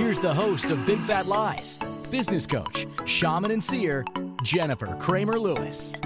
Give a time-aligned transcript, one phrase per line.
[0.00, 1.76] here's the host of Big Fat Lies,
[2.10, 4.02] business coach, shaman, and seer,
[4.42, 6.00] Jennifer Kramer Lewis.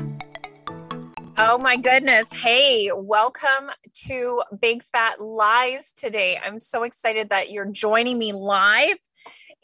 [1.38, 2.32] Oh my goodness.
[2.32, 3.70] Hey, welcome
[4.06, 6.40] to Big Fat Lies today.
[6.44, 8.96] I'm so excited that you're joining me live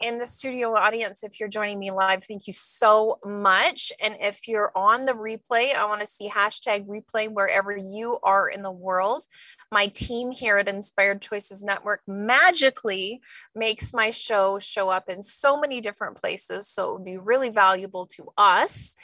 [0.01, 1.23] in the studio audience.
[1.23, 3.91] If you're joining me live, thank you so much.
[4.01, 8.47] And if you're on the replay, I want to see hashtag replay wherever you are
[8.47, 9.23] in the world.
[9.71, 13.21] My team here at Inspired Choices Network magically
[13.55, 16.67] makes my show show up in so many different places.
[16.67, 18.95] So it would be really valuable to us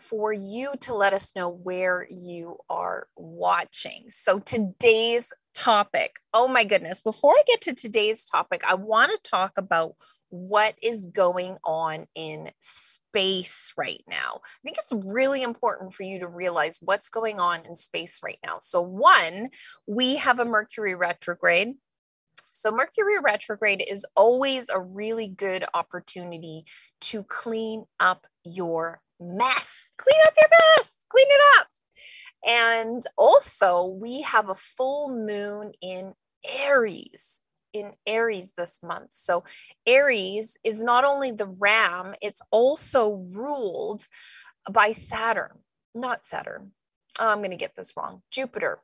[0.00, 4.04] for you to let us know where you are watching.
[4.08, 9.30] So today's topic, oh my goodness, before I get to today's topic, I want to
[9.30, 9.94] talk about
[10.30, 14.40] what is going on in space right now.
[14.42, 18.38] I think it's really important for you to realize what's going on in space right
[18.44, 18.56] now.
[18.60, 19.50] So, one,
[19.86, 21.74] we have a Mercury retrograde.
[22.50, 26.64] So, Mercury retrograde is always a really good opportunity
[27.02, 29.92] to clean up your mess.
[29.98, 31.66] Clean up your mess, clean it up.
[32.46, 37.40] And also, we have a full moon in Aries
[37.72, 39.12] in Aries this month.
[39.12, 39.44] So,
[39.86, 44.06] Aries is not only the ram, it's also ruled
[44.70, 45.58] by Saturn,
[45.94, 46.72] not Saturn.
[47.20, 48.80] Oh, I'm going to get this wrong, Jupiter.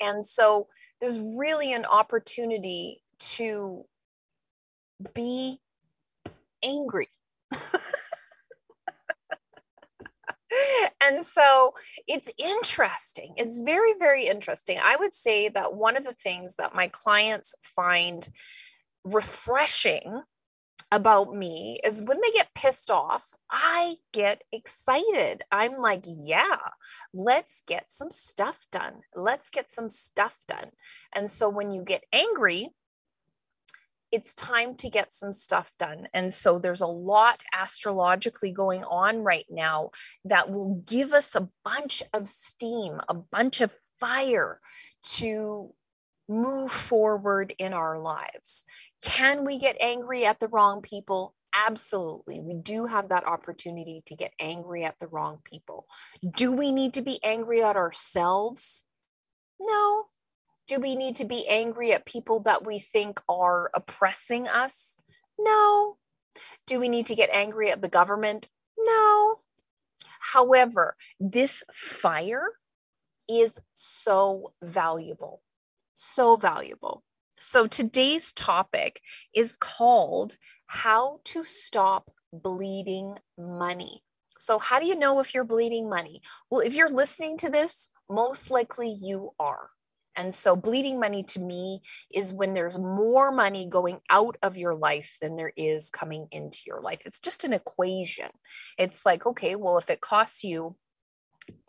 [0.00, 0.68] And so,
[1.00, 3.84] there's really an opportunity to
[5.14, 5.58] be
[6.64, 7.08] angry.
[11.04, 11.72] And so
[12.06, 13.34] it's interesting.
[13.36, 14.78] It's very, very interesting.
[14.82, 18.28] I would say that one of the things that my clients find
[19.04, 20.22] refreshing
[20.92, 25.42] about me is when they get pissed off, I get excited.
[25.50, 26.58] I'm like, yeah,
[27.12, 29.00] let's get some stuff done.
[29.14, 30.70] Let's get some stuff done.
[31.14, 32.68] And so when you get angry,
[34.12, 36.08] it's time to get some stuff done.
[36.14, 39.90] And so there's a lot astrologically going on right now
[40.24, 44.60] that will give us a bunch of steam, a bunch of fire
[45.02, 45.72] to
[46.28, 48.64] move forward in our lives.
[49.02, 51.34] Can we get angry at the wrong people?
[51.54, 52.40] Absolutely.
[52.40, 55.86] We do have that opportunity to get angry at the wrong people.
[56.36, 58.84] Do we need to be angry at ourselves?
[59.58, 60.06] No,
[60.66, 64.98] do we need to be angry at people that we think are oppressing us?
[65.38, 65.96] No.
[66.66, 68.48] Do we need to get angry at the government?
[68.78, 69.36] No.
[70.32, 72.58] However, this fire
[73.28, 75.42] is so valuable,
[75.92, 77.02] so valuable.
[77.38, 79.00] So today's topic
[79.34, 84.00] is called How to Stop Bleeding Money.
[84.38, 86.20] So, how do you know if you're bleeding money?
[86.50, 89.70] Well, if you're listening to this, most likely you are.
[90.16, 91.80] And so, bleeding money to me
[92.12, 96.60] is when there's more money going out of your life than there is coming into
[96.66, 97.02] your life.
[97.04, 98.30] It's just an equation.
[98.78, 100.76] It's like, okay, well, if it costs you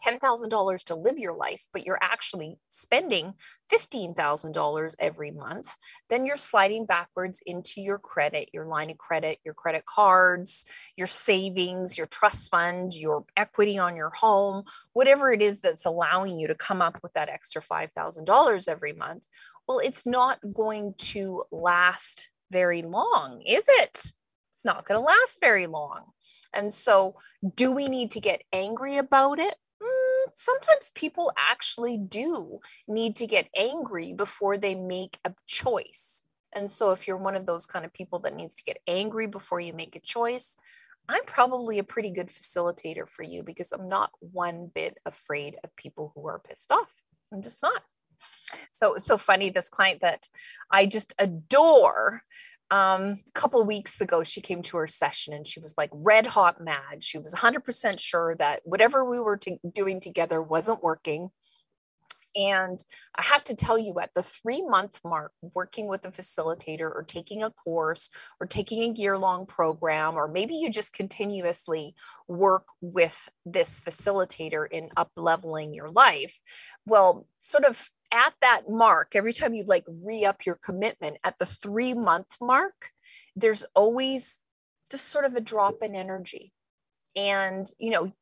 [0.06, 3.34] $10,000 to live your life, but you're actually spending
[3.72, 5.76] $15,000 every month,
[6.10, 11.08] then you're sliding backwards into your credit, your line of credit, your credit cards, your
[11.08, 16.48] savings, your trust fund, your equity on your home, whatever it is that's allowing you
[16.48, 19.28] to come up with that extra $5,000 every month.
[19.68, 24.14] Well, it's not going to last very long, is it?
[24.58, 26.06] It's not going to last very long.
[26.54, 27.16] And so,
[27.56, 29.56] do we need to get angry about it?
[29.82, 36.24] Mm, sometimes people actually do need to get angry before they make a choice.
[36.56, 39.28] And so, if you're one of those kind of people that needs to get angry
[39.28, 40.56] before you make a choice,
[41.10, 45.76] I'm probably a pretty good facilitator for you because I'm not one bit afraid of
[45.76, 47.04] people who are pissed off.
[47.32, 47.84] I'm just not.
[48.72, 49.50] So it's so funny.
[49.50, 50.30] This client that
[50.72, 52.22] I just adore
[52.70, 56.28] um, a couple weeks ago, she came to her session and she was like red
[56.28, 57.02] hot mad.
[57.02, 61.30] She was 100% sure that whatever we were to, doing together wasn't working.
[62.36, 62.80] And
[63.16, 67.04] I have to tell you, at the three month mark, working with a facilitator or
[67.08, 71.96] taking a course or taking a year long program, or maybe you just continuously
[72.28, 76.40] work with this facilitator in up leveling your life.
[76.86, 81.38] Well, sort of at that mark, every time you like re up your commitment at
[81.40, 82.92] the three month mark,
[83.36, 84.42] there's always
[84.90, 86.54] just sort of a drop in energy.
[87.16, 88.14] And, you know,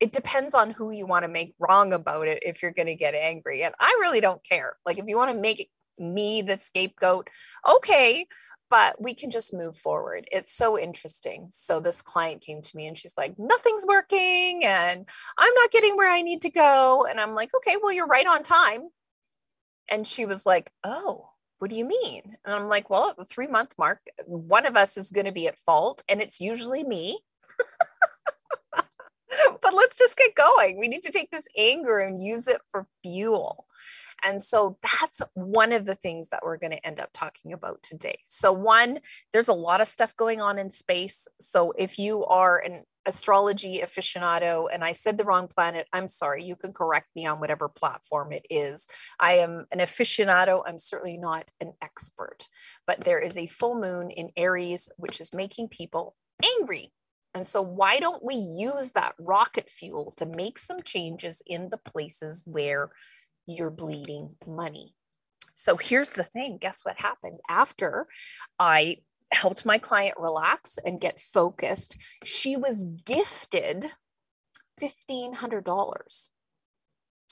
[0.00, 2.94] it depends on who you want to make wrong about it if you're going to
[2.94, 3.62] get angry.
[3.62, 4.76] And I really don't care.
[4.84, 7.28] Like, if you want to make me the scapegoat,
[7.68, 8.26] okay,
[8.70, 10.26] but we can just move forward.
[10.32, 11.48] It's so interesting.
[11.50, 15.08] So, this client came to me and she's like, nothing's working and
[15.38, 17.06] I'm not getting where I need to go.
[17.08, 18.88] And I'm like, okay, well, you're right on time.
[19.90, 22.36] And she was like, oh, what do you mean?
[22.44, 25.32] And I'm like, well, at the three month mark, one of us is going to
[25.32, 27.18] be at fault, and it's usually me.
[29.62, 30.78] but let's just get going.
[30.78, 33.66] We need to take this anger and use it for fuel.
[34.24, 37.82] And so that's one of the things that we're going to end up talking about
[37.82, 38.18] today.
[38.26, 39.00] So, one,
[39.32, 41.28] there's a lot of stuff going on in space.
[41.40, 46.42] So, if you are an astrology aficionado and I said the wrong planet, I'm sorry.
[46.42, 48.88] You can correct me on whatever platform it is.
[49.20, 50.62] I am an aficionado.
[50.66, 52.48] I'm certainly not an expert,
[52.86, 56.16] but there is a full moon in Aries, which is making people
[56.58, 56.92] angry.
[57.34, 61.78] And so, why don't we use that rocket fuel to make some changes in the
[61.78, 62.90] places where
[63.46, 64.94] you're bleeding money?
[65.56, 68.06] So, here's the thing guess what happened after
[68.58, 68.98] I
[69.32, 71.96] helped my client relax and get focused?
[72.22, 73.86] She was gifted
[74.80, 76.28] $1,500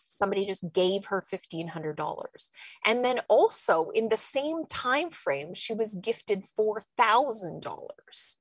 [0.09, 2.51] somebody just gave her $1500
[2.85, 8.37] and then also in the same time frame she was gifted $4000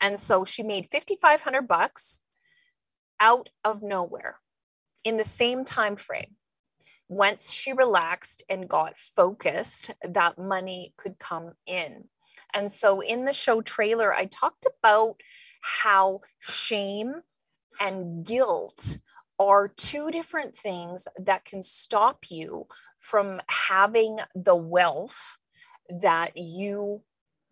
[0.00, 2.20] and so she made 5500 bucks
[3.20, 4.36] out of nowhere
[5.04, 6.36] in the same time frame.
[7.08, 12.08] Once she relaxed and got focused, that money could come in.
[12.52, 15.20] And so in the show trailer, I talked about
[15.60, 17.22] how shame
[17.80, 18.98] and guilt
[19.38, 22.66] are two different things that can stop you
[22.98, 25.38] from having the wealth
[26.02, 27.02] that you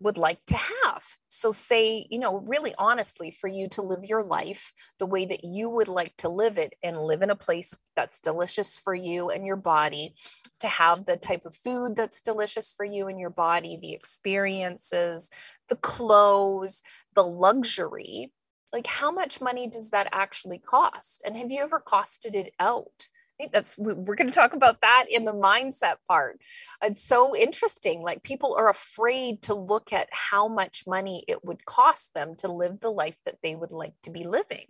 [0.05, 1.03] would like to have.
[1.27, 5.43] So, say, you know, really honestly, for you to live your life the way that
[5.43, 9.29] you would like to live it and live in a place that's delicious for you
[9.29, 10.13] and your body,
[10.59, 15.29] to have the type of food that's delicious for you and your body, the experiences,
[15.69, 16.81] the clothes,
[17.15, 18.31] the luxury.
[18.71, 21.23] Like, how much money does that actually cost?
[21.25, 23.07] And have you ever costed it out?
[23.37, 26.39] Think that's we're going to talk about that in the mindset part.
[26.83, 31.65] It's so interesting like people are afraid to look at how much money it would
[31.65, 34.65] cost them to live the life that they would like to be living.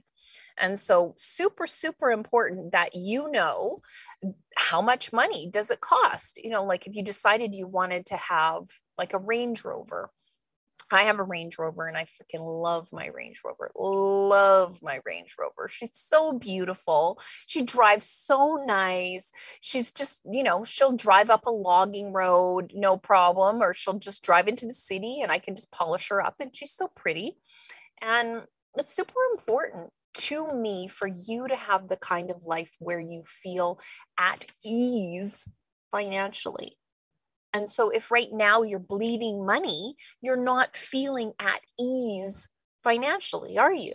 [0.58, 3.82] And so super super important that you know
[4.58, 6.40] how much money does it cost?
[6.44, 8.64] You know like if you decided you wanted to have
[8.98, 10.10] like a range rover
[10.92, 13.72] I have a Range Rover and I freaking love my Range Rover.
[13.76, 15.68] Love my Range Rover.
[15.68, 17.20] She's so beautiful.
[17.48, 19.32] She drives so nice.
[19.62, 24.24] She's just, you know, she'll drive up a logging road, no problem, or she'll just
[24.24, 27.38] drive into the city and I can just polish her up and she's so pretty.
[28.02, 28.44] And
[28.78, 33.24] it's super important to me for you to have the kind of life where you
[33.26, 33.80] feel
[34.18, 35.50] at ease
[35.92, 36.78] financially
[37.56, 42.50] and so, if right now you're bleeding money, you're not feeling at ease
[42.84, 43.94] financially, are you?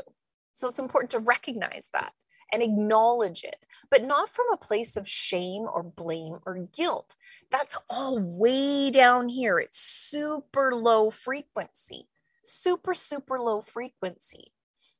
[0.54, 2.12] So, it's important to recognize that
[2.54, 7.16] and acknowledge it, but not from a place of shame or blame or guilt.
[7.50, 9.58] That's all way down here.
[9.58, 12.08] It's super low frequency,
[12.42, 14.52] super, super low frequency.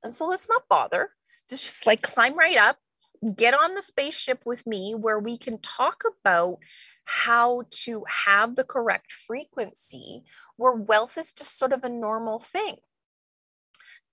[0.05, 1.13] And so let's not bother.
[1.49, 2.77] Just, just like climb right up,
[3.37, 6.57] get on the spaceship with me where we can talk about
[7.05, 10.23] how to have the correct frequency
[10.57, 12.77] where wealth is just sort of a normal thing.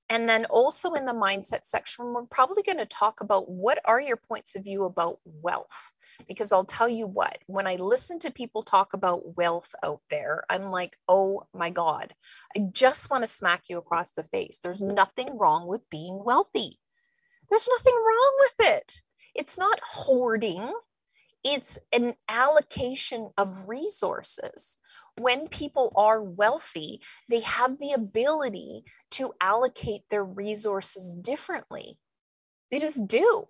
[0.10, 4.00] And then also in the mindset section, we're probably going to talk about what are
[4.00, 5.92] your points of view about wealth?
[6.28, 10.44] Because I'll tell you what, when I listen to people talk about wealth out there,
[10.50, 12.14] I'm like, oh my God,
[12.56, 14.60] I just want to smack you across the face.
[14.64, 16.80] There's nothing wrong with being wealthy.
[17.50, 19.02] There's nothing wrong with it.
[19.36, 20.74] It's not hoarding,
[21.44, 24.80] it's an allocation of resources.
[25.18, 31.98] When people are wealthy, they have the ability to allocate their resources differently.
[32.72, 33.48] They just do.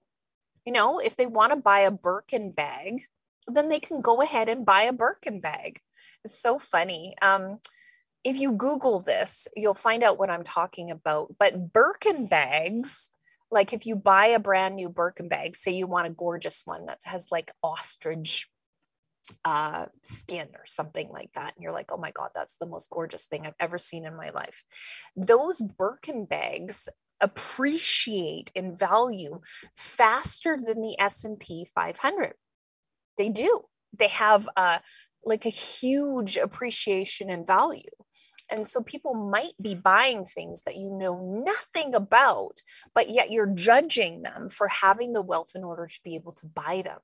[0.66, 3.04] You know, if they want to buy a Birkin bag,
[3.48, 5.80] then they can go ahead and buy a Birkin bag.
[6.24, 7.16] It's so funny.
[7.22, 7.60] Um,
[8.24, 11.34] if you Google this, you'll find out what I'm talking about.
[11.40, 13.10] But Birkin bags
[13.52, 16.86] like if you buy a brand new Birkin bag, say you want a gorgeous one
[16.88, 18.48] that has like ostrich
[19.46, 22.90] uh, skin or something like that, and you're like, oh my God, that's the most
[22.90, 24.64] gorgeous thing I've ever seen in my life.
[25.16, 26.90] Those Birkin bags
[27.20, 29.40] appreciate in value
[29.76, 32.34] faster than the S&P 500.
[33.18, 33.62] They do.
[33.98, 34.80] They have uh,
[35.26, 37.90] like a huge appreciation in value.
[38.50, 42.62] And so people might be buying things that you know nothing about,
[42.94, 46.48] but yet you're judging them for having the wealth in order to be able to
[46.48, 47.00] buy them.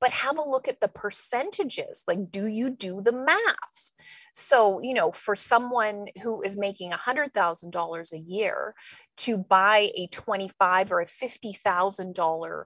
[0.00, 2.04] But have a look at the percentages.
[2.06, 3.92] Like do you do the math?
[4.32, 8.74] So you know for someone who is making $100000 a year
[9.18, 12.64] to buy a 25 or a $50000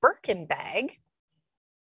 [0.00, 0.98] birkin bag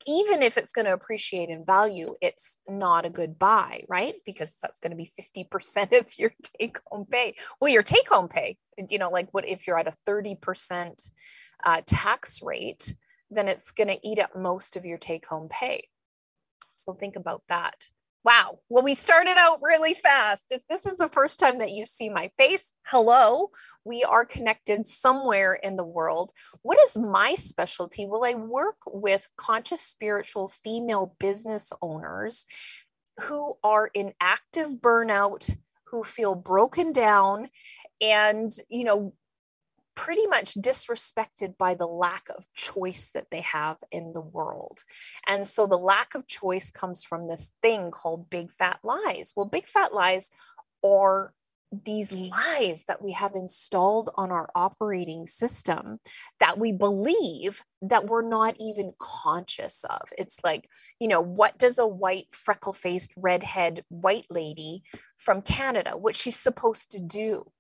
[0.08, 4.14] even if it's going to appreciate in value, it's not a good buy, right?
[4.24, 5.10] Because that's going to be
[5.44, 7.34] 50% of your take home pay.
[7.60, 8.56] Well, your take home pay,
[8.88, 11.10] you know, like what if you're at a 30%
[11.64, 12.94] uh, tax rate,
[13.30, 15.82] then it's going to eat up most of your take home pay.
[16.72, 17.88] So think about that.
[18.24, 18.58] Wow.
[18.68, 20.46] Well, we started out really fast.
[20.50, 23.50] If this is the first time that you see my face, hello.
[23.84, 26.32] We are connected somewhere in the world.
[26.62, 28.06] What is my specialty?
[28.06, 32.44] Well, I work with conscious spiritual female business owners
[33.28, 35.56] who are in active burnout,
[35.86, 37.48] who feel broken down
[38.00, 39.14] and, you know,
[39.98, 44.78] pretty much disrespected by the lack of choice that they have in the world.
[45.26, 49.34] And so the lack of choice comes from this thing called big fat lies.
[49.36, 50.30] Well, big fat lies
[50.84, 51.34] are
[51.84, 55.98] these lies that we have installed on our operating system
[56.38, 60.08] that we believe that we're not even conscious of.
[60.16, 60.68] It's like,
[61.00, 64.84] you know, what does a white, freckle faced, redhead white lady
[65.16, 67.50] from Canada, what she's supposed to do?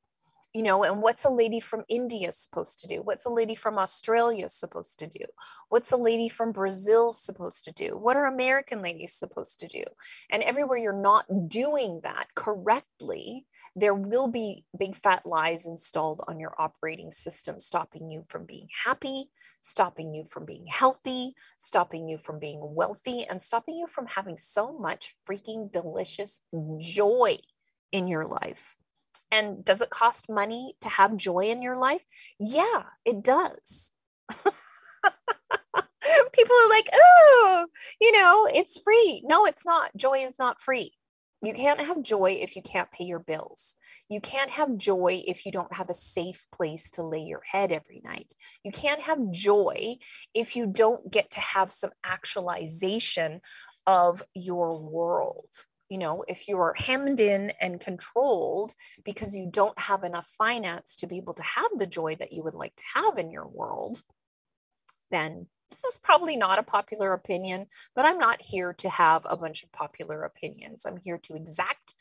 [0.58, 2.96] You know and what's a lady from india supposed to do?
[2.96, 5.24] What's a lady from australia supposed to do?
[5.68, 7.96] What's a lady from brazil supposed to do?
[7.96, 9.84] What are american ladies supposed to do?
[10.32, 13.46] And everywhere you're not doing that correctly
[13.76, 18.66] there will be big fat lies installed on your operating system stopping you from being
[18.84, 19.26] happy
[19.60, 24.36] stopping you from being healthy stopping you from being wealthy and stopping you from having
[24.36, 26.40] so much freaking delicious
[26.80, 27.36] joy
[27.92, 28.77] in your life
[29.30, 32.04] and does it cost money to have joy in your life?
[32.38, 33.92] Yeah, it does.
[36.32, 37.66] People are like, oh,
[38.00, 39.22] you know, it's free.
[39.24, 39.96] No, it's not.
[39.96, 40.92] Joy is not free.
[41.42, 43.76] You can't have joy if you can't pay your bills.
[44.08, 47.70] You can't have joy if you don't have a safe place to lay your head
[47.70, 48.32] every night.
[48.64, 49.96] You can't have joy
[50.34, 53.40] if you don't get to have some actualization
[53.86, 60.04] of your world you know, if you're hemmed in and controlled because you don't have
[60.04, 63.18] enough finance to be able to have the joy that you would like to have
[63.18, 64.02] in your world,
[65.10, 69.36] then this is probably not a popular opinion, but I'm not here to have a
[69.36, 70.86] bunch of popular opinions.
[70.86, 71.94] I'm here to exact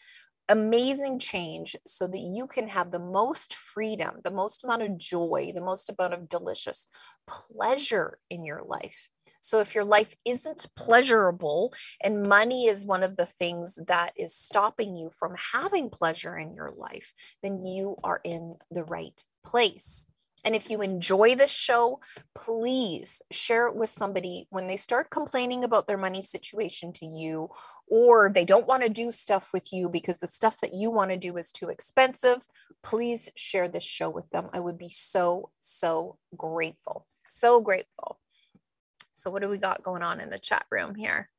[0.50, 5.52] amazing change so that you can have the most freedom, the most amount of joy,
[5.54, 6.88] the most amount of delicious
[7.28, 9.10] pleasure in your life.
[9.42, 11.74] So, if your life isn't pleasurable
[12.04, 16.54] and money is one of the things that is stopping you from having pleasure in
[16.54, 17.12] your life,
[17.44, 20.08] then you are in the right place.
[20.48, 22.00] And if you enjoy this show,
[22.34, 27.50] please share it with somebody when they start complaining about their money situation to you,
[27.92, 31.12] or they don't want to do stuff with you because the stuff that you want
[31.12, 32.46] to do is too expensive.
[32.82, 34.48] Please share this show with them.
[34.54, 37.06] I would be so, so grateful.
[37.28, 38.18] So grateful.
[39.16, 41.30] So, what do we got going on in the chat room here?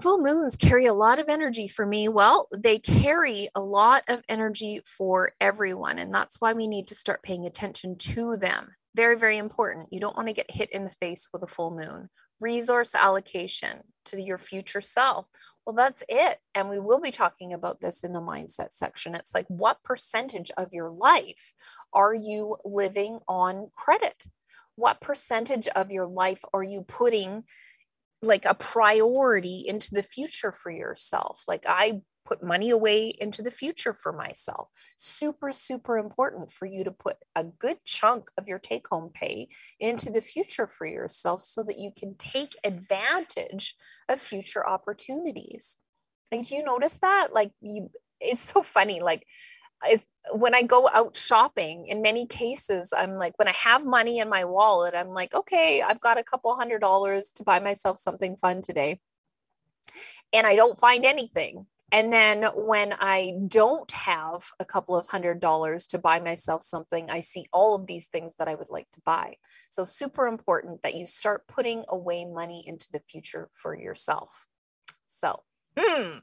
[0.00, 2.08] Full moons carry a lot of energy for me.
[2.08, 5.98] Well, they carry a lot of energy for everyone.
[5.98, 8.74] And that's why we need to start paying attention to them.
[8.96, 9.88] Very, very important.
[9.90, 12.10] You don't want to get hit in the face with a full moon.
[12.40, 15.26] Resource allocation to your future self.
[15.64, 16.38] Well, that's it.
[16.54, 19.14] And we will be talking about this in the mindset section.
[19.14, 21.54] It's like, what percentage of your life
[21.92, 24.24] are you living on credit?
[24.76, 27.44] What percentage of your life are you putting
[28.24, 31.44] like a priority into the future for yourself.
[31.46, 34.68] Like I put money away into the future for myself.
[34.96, 39.48] Super, super important for you to put a good chunk of your take home pay
[39.78, 43.74] into the future for yourself so that you can take advantage
[44.08, 45.78] of future opportunities.
[46.32, 47.28] Like, do you notice that?
[47.32, 47.90] Like, you,
[48.20, 49.00] it's so funny.
[49.00, 49.26] Like,
[49.86, 54.18] if, when I go out shopping, in many cases, I'm like, when I have money
[54.18, 57.98] in my wallet, I'm like, okay, I've got a couple hundred dollars to buy myself
[57.98, 59.00] something fun today.
[60.32, 61.66] And I don't find anything.
[61.92, 67.08] And then when I don't have a couple of hundred dollars to buy myself something,
[67.08, 69.36] I see all of these things that I would like to buy.
[69.70, 74.48] So, super important that you start putting away money into the future for yourself.
[75.06, 75.44] So,
[75.78, 76.18] hmm,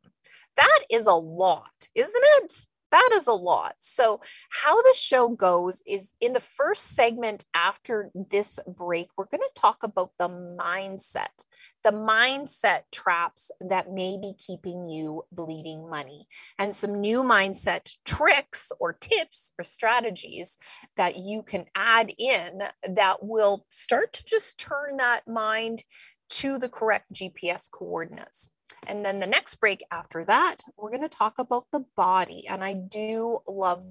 [0.57, 2.67] that is a lot, isn't it?
[2.91, 3.75] That is a lot.
[3.79, 4.19] So,
[4.49, 9.61] how the show goes is in the first segment after this break, we're going to
[9.61, 11.45] talk about the mindset,
[11.83, 16.27] the mindset traps that may be keeping you bleeding money,
[16.59, 20.57] and some new mindset tricks or tips or strategies
[20.97, 25.83] that you can add in that will start to just turn that mind
[26.29, 28.51] to the correct GPS coordinates.
[28.87, 32.45] And then the next break after that, we're going to talk about the body.
[32.47, 33.83] And I do love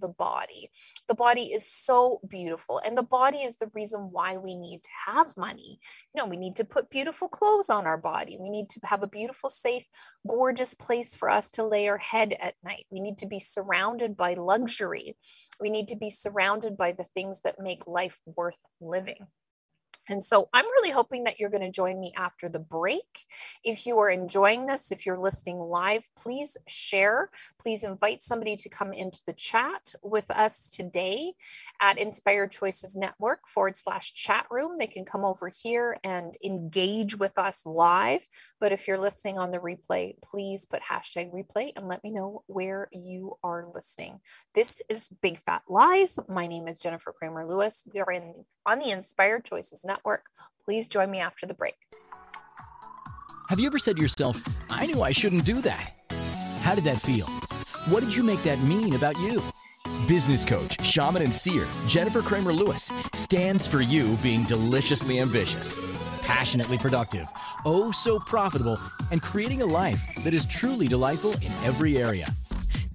[0.00, 0.70] the body.
[1.08, 2.80] The body is so beautiful.
[2.84, 5.78] And the body is the reason why we need to have money.
[6.14, 8.36] You know, we need to put beautiful clothes on our body.
[8.40, 9.86] We need to have a beautiful, safe,
[10.28, 12.84] gorgeous place for us to lay our head at night.
[12.90, 15.16] We need to be surrounded by luxury.
[15.60, 19.26] We need to be surrounded by the things that make life worth living.
[20.08, 23.26] And so I'm really hoping that you're going to join me after the break.
[23.64, 27.30] If you are enjoying this, if you're listening live, please share.
[27.60, 31.32] Please invite somebody to come into the chat with us today
[31.80, 34.78] at Inspired Choices Network forward slash chat room.
[34.78, 38.26] They can come over here and engage with us live.
[38.60, 42.42] But if you're listening on the replay, please put hashtag replay and let me know
[42.46, 44.20] where you are listening.
[44.54, 46.18] This is Big Fat Lies.
[46.28, 47.84] My name is Jennifer Kramer Lewis.
[47.92, 48.34] We are in
[48.64, 50.26] on the Inspired Choices Network Network.
[50.64, 51.76] Please join me after the break.
[53.48, 55.92] Have you ever said to yourself, I knew I shouldn't do that?
[56.62, 57.26] How did that feel?
[57.88, 59.42] What did you make that mean about you?
[60.08, 65.80] Business coach, shaman, and seer Jennifer Kramer Lewis stands for you being deliciously ambitious,
[66.22, 67.28] passionately productive,
[67.64, 68.78] oh so profitable,
[69.12, 72.28] and creating a life that is truly delightful in every area.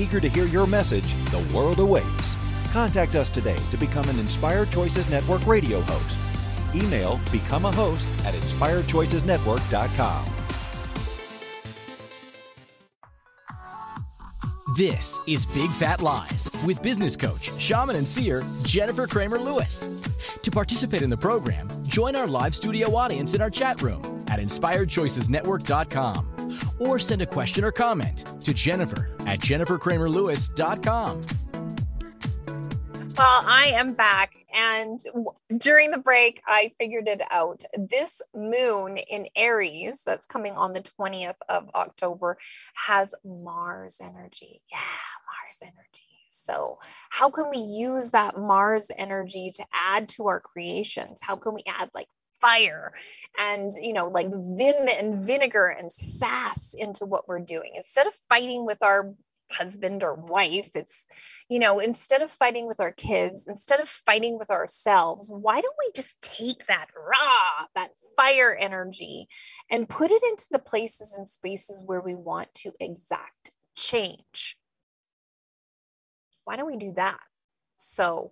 [0.00, 2.34] Eager to hear your message, the world awaits.
[2.72, 6.18] Contact us today to become an Inspired Choices Network radio host.
[6.74, 10.26] Email become a host at inspiredchoicesnetwork.com.
[14.76, 19.90] This is Big Fat Lies with business coach, shaman, and seer Jennifer Kramer Lewis.
[20.42, 24.38] To participate in the program, join our live studio audience in our chat room at
[24.38, 26.39] inspiredchoicesnetwork.com
[26.78, 31.22] or send a question or comment to Jennifer at jenniferkramerlewis.com.
[33.20, 34.32] Well, I am back.
[34.54, 34.98] And
[35.58, 37.62] during the break, I figured it out.
[37.76, 42.38] This moon in Aries that's coming on the 20th of October
[42.86, 44.62] has Mars energy.
[44.72, 46.10] Yeah, Mars energy.
[46.30, 46.78] So,
[47.10, 51.20] how can we use that Mars energy to add to our creations?
[51.20, 52.08] How can we add like
[52.40, 52.92] fire
[53.38, 57.72] and you know like vim and vinegar and sass into what we're doing.
[57.74, 59.14] Instead of fighting with our
[59.52, 64.38] husband or wife it's you know instead of fighting with our kids instead of fighting
[64.38, 69.26] with ourselves why don't we just take that raw that fire energy
[69.68, 73.50] and put it into the places and spaces where we want to exact
[73.80, 74.56] change?
[76.44, 77.20] Why don't we do that?
[77.76, 78.30] So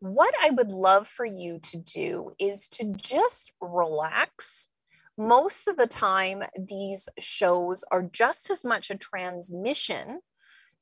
[0.00, 4.68] what I would love for you to do is to just relax.
[5.16, 10.20] Most of the time, these shows are just as much a transmission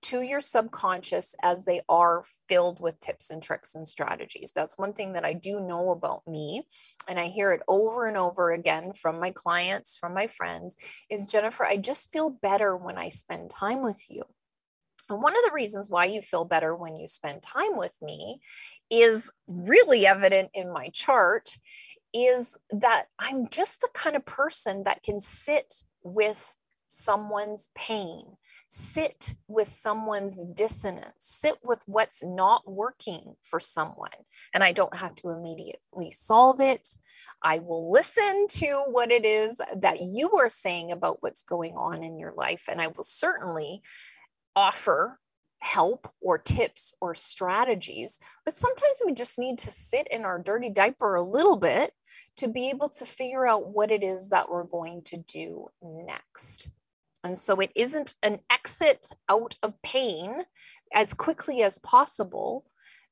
[0.03, 4.53] to your subconscious as they are filled with tips and tricks and strategies.
[4.55, 6.63] That's one thing that I do know about me.
[7.09, 10.77] And I hear it over and over again from my clients, from my friends
[11.11, 14.23] is Jennifer, I just feel better when I spend time with you.
[15.09, 18.41] And one of the reasons why you feel better when you spend time with me
[18.91, 21.57] is really evident in my chart
[22.13, 26.57] is that I'm just the kind of person that can sit with
[26.89, 28.25] someone's pain,
[28.69, 34.09] sit with someone's dissonance, sit with what's not working for someone.
[34.55, 36.89] And I don't have to immediately solve it.
[37.43, 42.03] I will listen to what it is that you are saying about what's going on
[42.03, 42.65] in your life.
[42.71, 43.83] And I will certainly
[44.57, 45.21] offer
[45.61, 50.71] help or tips or strategies, but sometimes we just need to sit in our dirty
[50.71, 51.93] diaper a little bit
[52.37, 56.71] to be able to figure out what it is that we're going to do next.
[57.25, 60.43] And so it isn't an exit out of pain
[60.95, 62.65] as quickly as possible,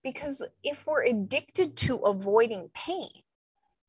[0.05, 3.09] because if we're addicted to avoiding pain,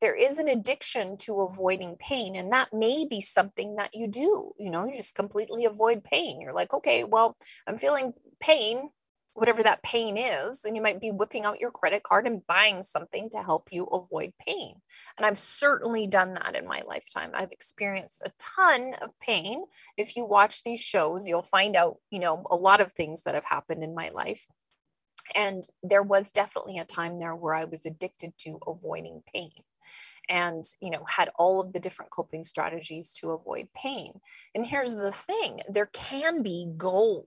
[0.00, 4.52] there is an addiction to avoiding pain and that may be something that you do
[4.58, 6.40] you know you just completely avoid pain.
[6.40, 8.90] You're like okay well i'm feeling pain
[9.34, 12.82] whatever that pain is and you might be whipping out your credit card and buying
[12.82, 14.74] something to help you avoid pain.
[15.16, 17.30] And i've certainly done that in my lifetime.
[17.34, 19.64] I've experienced a ton of pain.
[19.96, 23.34] If you watch these shows you'll find out you know a lot of things that
[23.34, 24.46] have happened in my life.
[25.34, 29.50] And there was definitely a time there where i was addicted to avoiding pain
[30.28, 34.20] and you know had all of the different coping strategies to avoid pain.
[34.54, 37.26] And here's the thing there can be gold.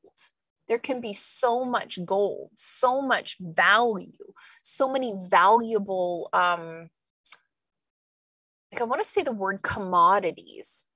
[0.68, 4.14] There can be so much gold so much value
[4.62, 6.92] so many valuable um
[8.72, 10.88] like i want to say the word commodities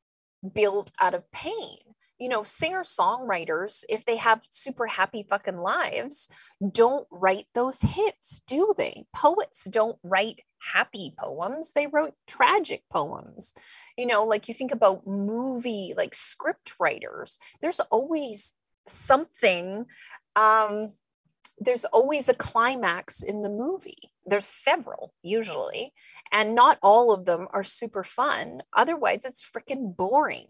[0.54, 1.92] built out of pain
[2.23, 6.29] you know, singer songwriters, if they have super happy fucking lives,
[6.71, 9.03] don't write those hits, do they?
[9.13, 10.39] Poets don't write
[10.73, 13.53] happy poems, they wrote tragic poems.
[13.97, 18.53] You know, like you think about movie, like script writers, there's always
[18.88, 19.86] something.
[20.38, 20.93] Um,
[21.59, 24.12] there's always a climax in the movie.
[24.25, 25.91] There's several usually,
[26.31, 28.62] and not all of them are super fun.
[28.73, 30.47] Otherwise, it's freaking boring.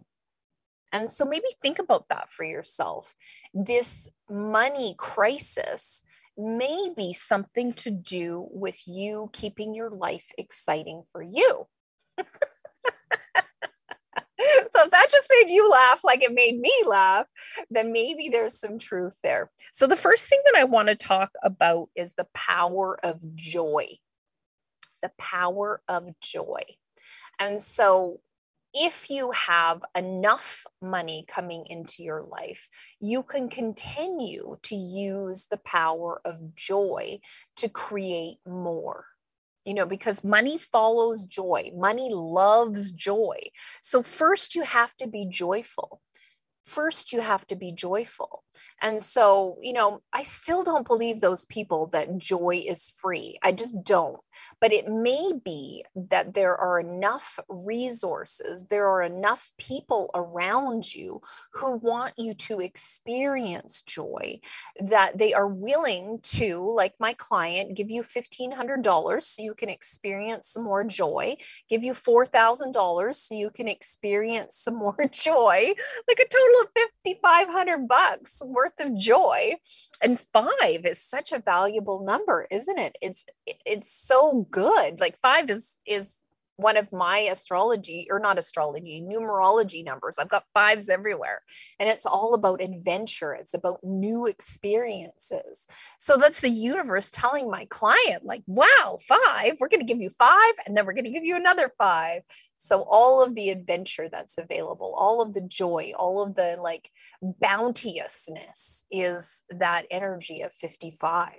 [0.93, 3.15] And so maybe think about that for yourself.
[3.53, 6.06] This money crisis
[6.38, 11.67] may be something to do with you keeping your life exciting for you.
[12.19, 12.25] so
[14.84, 17.25] if that just made you laugh like it made me laugh,
[17.71, 19.51] then maybe there's some truth there.
[19.71, 23.88] So the first thing that I want to talk about is the power of joy.
[25.01, 26.62] The power of joy.
[27.39, 28.19] And so
[28.73, 32.67] if you have enough money coming into your life,
[32.99, 37.19] you can continue to use the power of joy
[37.57, 39.05] to create more.
[39.65, 43.38] You know, because money follows joy, money loves joy.
[43.81, 46.01] So, first, you have to be joyful
[46.63, 48.43] first you have to be joyful.
[48.82, 53.38] And so, you know, I still don't believe those people that joy is free.
[53.43, 54.19] I just don't.
[54.62, 61.21] But it may be that there are enough resources, there are enough people around you
[61.54, 64.39] who want you to experience joy
[64.89, 70.49] that they are willing to, like my client, give you $1,500 so you can experience
[70.49, 71.36] some more joy,
[71.69, 75.73] give you $4,000 so you can experience some more joy,
[76.08, 76.68] like a total of
[77.04, 79.54] 5500 bucks worth of joy.
[80.02, 80.46] And 5
[80.86, 82.98] is such a valuable number isn't it?
[83.02, 85.00] It's it's so good.
[85.00, 86.22] Like 5 is is
[86.58, 90.18] one of my astrology or not astrology numerology numbers.
[90.20, 91.42] I've got fives everywhere.
[91.80, 93.34] And it's all about adventure.
[93.34, 95.68] It's about new experiences.
[95.98, 100.10] So that's the universe telling my client like wow five we're going to give you
[100.10, 102.22] five and then we're going to give you another five.
[102.58, 106.89] So all of the adventure that's available all of the joy all of the like
[107.22, 111.32] bounteousness is that energy of 55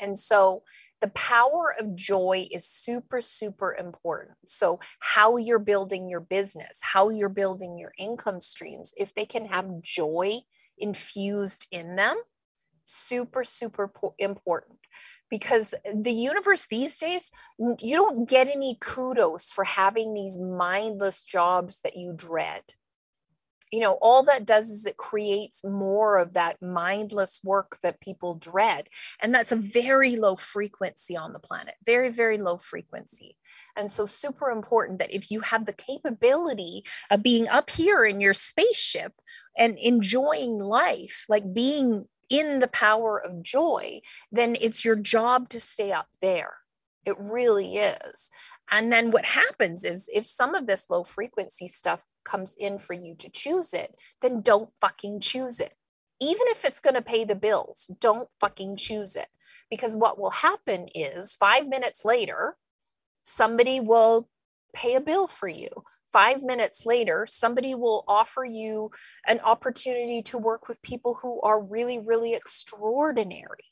[0.00, 0.62] and so
[1.00, 4.36] the power of joy is super, super important.
[4.46, 9.46] So, how you're building your business, how you're building your income streams, if they can
[9.46, 10.40] have joy
[10.78, 12.16] infused in them,
[12.84, 14.78] super, super important
[15.28, 21.80] because the universe these days, you don't get any kudos for having these mindless jobs
[21.82, 22.62] that you dread
[23.72, 28.34] you know, all that does is it creates more of that mindless work that people
[28.34, 28.88] dread.
[29.20, 33.36] And that's a very low frequency on the planet, very, very low frequency.
[33.76, 38.20] And so, super important that if you have the capability of being up here in
[38.20, 39.12] your spaceship
[39.58, 44.00] and enjoying life, like being in the power of joy,
[44.30, 46.54] then it's your job to stay up there.
[47.04, 48.30] It really is.
[48.70, 52.92] And then what happens is if some of this low frequency stuff comes in for
[52.92, 55.74] you to choose it, then don't fucking choose it.
[56.20, 59.28] Even if it's going to pay the bills, don't fucking choose it.
[59.70, 62.56] Because what will happen is five minutes later,
[63.22, 64.28] somebody will
[64.74, 65.68] pay a bill for you.
[66.12, 68.90] Five minutes later, somebody will offer you
[69.26, 73.64] an opportunity to work with people who are really, really extraordinary.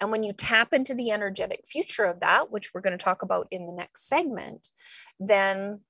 [0.00, 3.22] And when you tap into the energetic future of that, which we're going to talk
[3.22, 4.72] about in the next segment,
[5.20, 5.80] then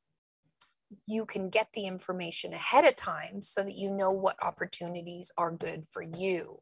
[1.06, 5.50] you can get the information ahead of time so that you know what opportunities are
[5.50, 6.58] good for you.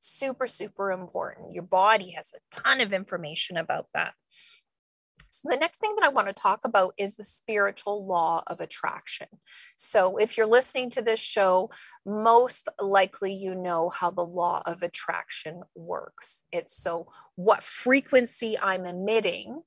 [0.00, 1.54] Super, super important.
[1.54, 4.14] Your body has a ton of information about that.
[5.30, 8.60] So, the next thing that I want to talk about is the spiritual law of
[8.60, 9.26] attraction.
[9.76, 11.70] So, if you're listening to this show,
[12.06, 16.44] most likely you know how the law of attraction works.
[16.52, 19.62] It's so what frequency I'm emitting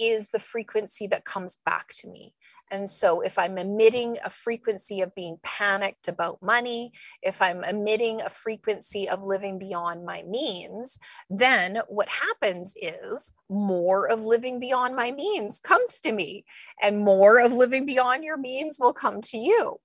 [0.00, 2.34] is the frequency that comes back to me.
[2.70, 8.22] And so, if I'm emitting a frequency of being panicked about money, if I'm emitting
[8.22, 14.96] a frequency of living beyond my means, then what happens is more of living beyond
[14.96, 16.44] my means comes to me,
[16.82, 19.76] and more of living beyond your means will come to you.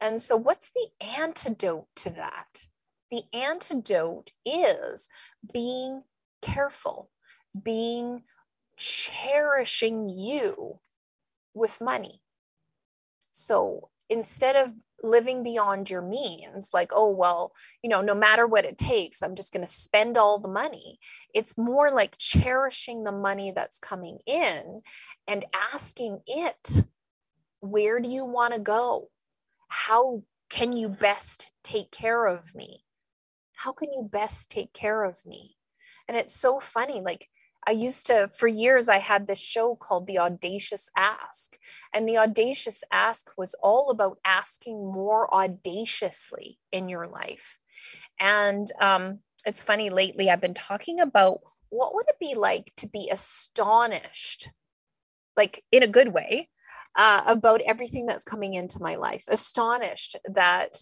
[0.00, 2.66] And so, what's the antidote to that?
[3.10, 5.08] The antidote is
[5.52, 6.02] being
[6.42, 7.10] careful,
[7.62, 8.22] being
[8.76, 10.80] cherishing you
[11.54, 12.20] with money.
[13.32, 18.64] So instead of living beyond your means, like, oh, well, you know, no matter what
[18.64, 20.98] it takes, I'm just going to spend all the money.
[21.34, 24.82] It's more like cherishing the money that's coming in
[25.28, 26.84] and asking it,
[27.60, 29.10] where do you want to go?
[29.68, 32.84] How can you best take care of me?
[33.54, 35.56] How can you best take care of me?
[36.08, 37.00] And it's so funny.
[37.00, 37.28] Like,
[37.66, 41.56] I used to, for years, I had this show called The Audacious Ask.
[41.94, 47.58] And The Audacious Ask was all about asking more audaciously in your life.
[48.20, 51.38] And um, it's funny, lately, I've been talking about
[51.70, 54.50] what would it be like to be astonished,
[55.36, 56.50] like in a good way,
[56.96, 60.76] uh, about everything that's coming into my life, astonished that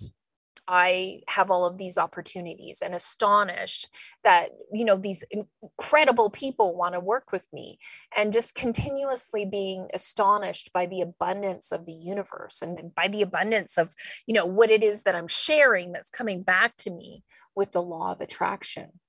[0.68, 3.88] I have all of these opportunities and astonished
[4.25, 7.79] that, you know, these incredible people want to work with me
[8.16, 13.77] and just continuously being astonished by the abundance of the universe and by the abundance
[13.77, 13.94] of,
[14.27, 17.25] you know, what it is that I'm sharing that's coming back to me
[17.57, 19.01] with the law of attraction.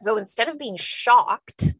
[0.00, 1.74] So instead of being shocked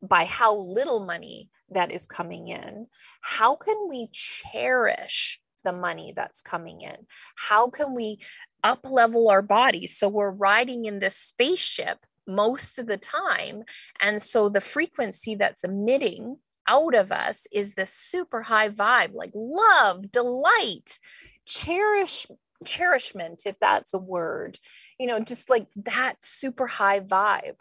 [0.00, 2.86] by how little money that is coming in,
[3.20, 7.06] how can we cherish the money that's coming in?
[7.36, 8.18] How can we
[8.64, 9.96] up level our bodies.
[9.96, 13.62] So we're riding in this spaceship most of the time.
[14.00, 19.32] And so the frequency that's emitting out of us is this super high vibe, like
[19.34, 20.98] love, delight,
[21.46, 22.26] cherish,
[22.64, 24.58] cherishment, if that's a word,
[24.98, 27.56] you know, just like that super high vibe.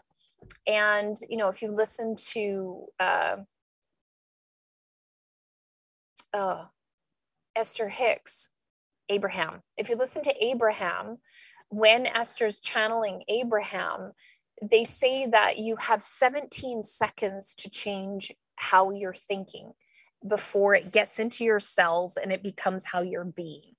[0.65, 3.37] And, you know, if you listen to, uh,
[6.33, 6.65] uh,
[7.55, 8.49] Esther Hicks,
[9.13, 9.61] Abraham.
[9.77, 11.17] If you listen to Abraham,
[11.69, 14.11] when Esther's channeling Abraham,
[14.61, 19.71] they say that you have 17 seconds to change how you're thinking
[20.27, 23.73] before it gets into your cells and it becomes how you're being.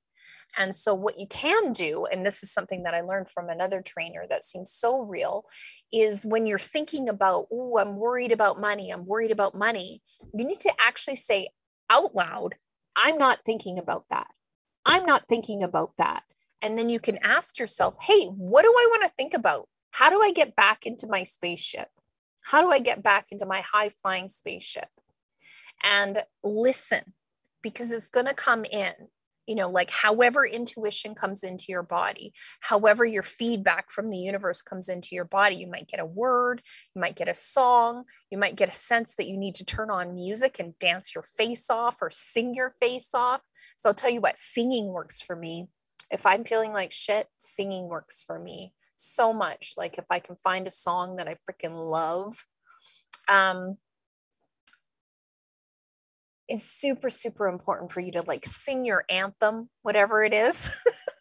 [0.56, 3.82] And so, what you can do, and this is something that I learned from another
[3.82, 5.44] trainer that seems so real,
[5.92, 10.00] is when you're thinking about, oh, I'm worried about money, I'm worried about money,
[10.32, 11.48] you need to actually say
[11.90, 12.54] out loud,
[12.96, 14.28] I'm not thinking about that.
[14.86, 16.24] I'm not thinking about that.
[16.62, 19.68] And then you can ask yourself, hey, what do I want to think about?
[19.90, 21.88] How do I get back into my spaceship?
[22.44, 24.88] How do I get back into my high flying spaceship?
[25.82, 27.12] And listen,
[27.62, 28.92] because it's going to come in
[29.46, 34.62] you know like however intuition comes into your body however your feedback from the universe
[34.62, 36.62] comes into your body you might get a word
[36.94, 39.90] you might get a song you might get a sense that you need to turn
[39.90, 43.40] on music and dance your face off or sing your face off.
[43.76, 45.68] So i'll tell you what singing works for me.
[46.10, 49.74] If i'm feeling like shit singing works for me so much.
[49.76, 52.44] Like if i can find a song that i freaking love
[53.28, 53.78] um
[56.48, 60.70] is super, super important for you to like sing your anthem, whatever it is.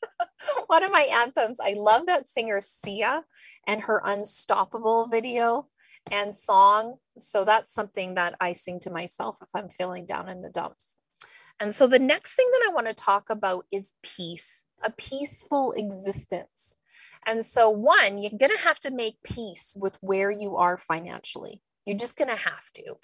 [0.68, 3.24] One of my anthems, I love that singer Sia
[3.68, 5.68] and her Unstoppable video
[6.12, 6.98] and song.
[7.18, 10.98] So that's something that I sing to myself if I'm feeling down in the dumps.
[11.60, 15.72] And so the next thing that I want to talk about is peace, a peaceful
[15.74, 16.78] existence.
[17.26, 21.62] And so, one, you're going to have to make peace with where you are financially.
[21.86, 22.96] You're just going to have to.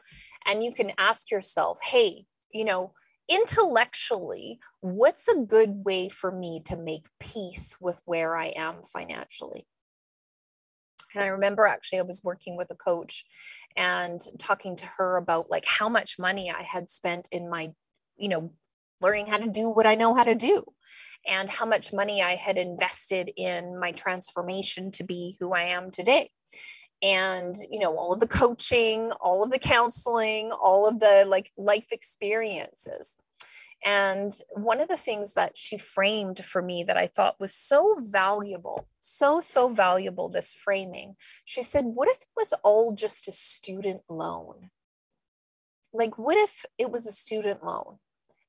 [0.46, 2.94] And you can ask yourself, hey, you know,
[3.30, 9.68] intellectually, what's a good way for me to make peace with where I am financially?
[11.16, 13.26] And I remember actually I was working with a coach
[13.76, 17.70] and talking to her about like how much money I had spent in my,
[18.18, 18.54] you know,
[19.02, 20.64] learning how to do what I know how to do
[21.28, 25.90] and how much money I had invested in my transformation to be who I am
[25.90, 26.32] today
[27.02, 31.52] and you know all of the coaching all of the counseling all of the like
[31.58, 33.18] life experiences
[33.86, 37.98] And one of the things that she framed for me that I thought was so
[38.00, 43.32] valuable, so, so valuable, this framing, she said, What if it was all just a
[43.32, 44.70] student loan?
[45.94, 48.00] Like, what if it was a student loan?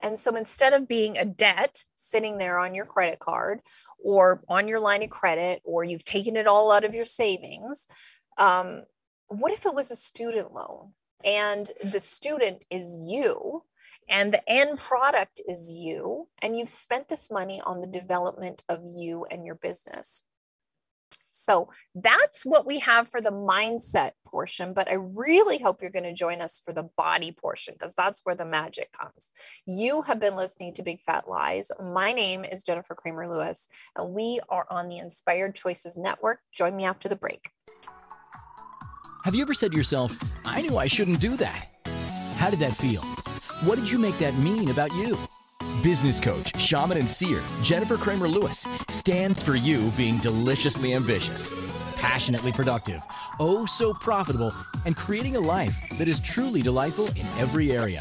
[0.02, 3.60] And so instead of being a debt sitting there on your credit card
[4.02, 7.86] or on your line of credit, or you've taken it all out of your savings,
[8.40, 8.85] um,
[9.29, 10.92] what if it was a student loan
[11.24, 13.62] and the student is you
[14.09, 18.81] and the end product is you and you've spent this money on the development of
[18.85, 20.24] you and your business?
[21.31, 24.72] So that's what we have for the mindset portion.
[24.72, 28.22] But I really hope you're going to join us for the body portion because that's
[28.24, 29.33] where the magic comes.
[29.66, 31.70] You have been listening to Big Fat Lies.
[31.81, 36.40] My name is Jennifer Kramer Lewis, and we are on the Inspired Choices Network.
[36.53, 37.50] Join me after the break.
[39.22, 41.68] Have you ever said to yourself, I knew I shouldn't do that?
[42.37, 43.02] How did that feel?
[43.64, 45.18] What did you make that mean about you?
[45.83, 51.54] Business coach, shaman, and seer Jennifer Kramer Lewis stands for you being deliciously ambitious,
[51.96, 53.02] passionately productive,
[53.38, 54.54] oh so profitable,
[54.87, 58.00] and creating a life that is truly delightful in every area.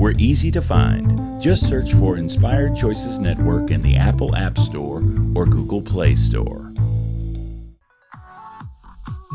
[0.00, 1.42] We're easy to find.
[1.42, 5.02] Just search for Inspired Choices Network in the Apple App Store
[5.34, 6.72] or Google Play Store.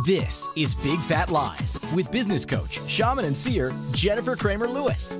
[0.07, 5.19] This is Big Fat Lies with business coach, shaman, and seer Jennifer Kramer Lewis.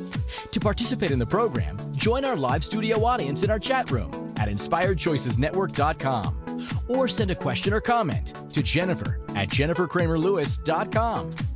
[0.49, 4.49] To participate in the program, join our live studio audience in our chat room at
[4.49, 11.54] inspiredchoicesnetwork.com or send a question or comment to Jennifer at jenniferkramerlewis.com.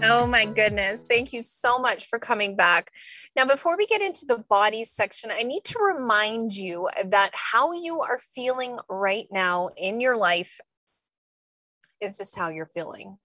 [0.00, 1.02] Oh my goodness.
[1.02, 2.92] Thank you so much for coming back.
[3.34, 7.72] Now, before we get into the body section, I need to remind you that how
[7.72, 10.60] you are feeling right now in your life
[12.00, 13.18] is just how you're feeling.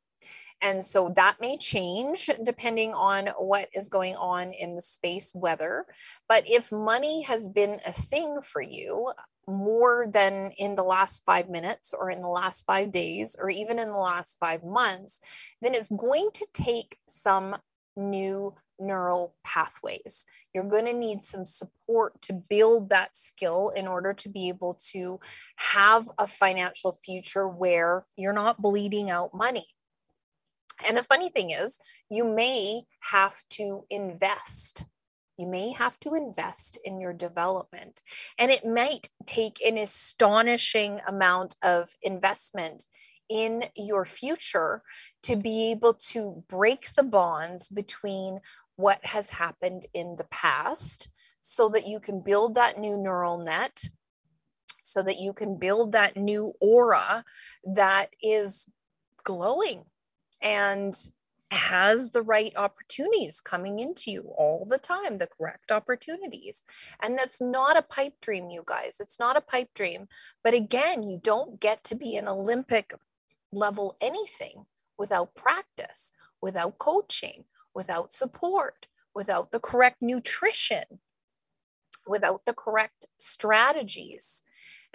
[0.64, 5.86] And so that may change depending on what is going on in the space weather.
[6.30, 9.12] But if money has been a thing for you
[9.46, 13.78] more than in the last five minutes or in the last five days or even
[13.78, 15.20] in the last five months,
[15.62, 17.58] then it's going to take some
[17.98, 20.26] new neural pathways.
[20.54, 24.78] You're going to need some support to build that skill in order to be able
[24.92, 25.20] to
[25.58, 29.66] have a financial future where you're not bleeding out money.
[30.88, 34.86] And the funny thing is, you may have to invest.
[35.38, 38.02] You may have to invest in your development.
[38.38, 42.86] And it might take an astonishing amount of investment
[43.30, 44.84] in your future
[45.24, 48.40] to be able to break the bonds between
[48.76, 51.10] what has happened in the past
[51.42, 53.90] so that you can build that new neural net,
[54.82, 57.24] so that you can build that new aura
[57.64, 58.68] that is
[59.24, 59.86] glowing
[60.44, 60.94] and
[61.52, 66.64] has the right opportunities coming into you all the time, the correct opportunities.
[67.02, 69.00] And that's not a pipe dream, you guys.
[69.00, 70.08] It's not a pipe dream.
[70.44, 72.94] But again, you don't get to be an Olympic
[73.52, 74.66] level anything
[74.98, 80.84] without practice, without coaching, without support, without the correct nutrition,
[82.08, 84.44] without the correct strategies.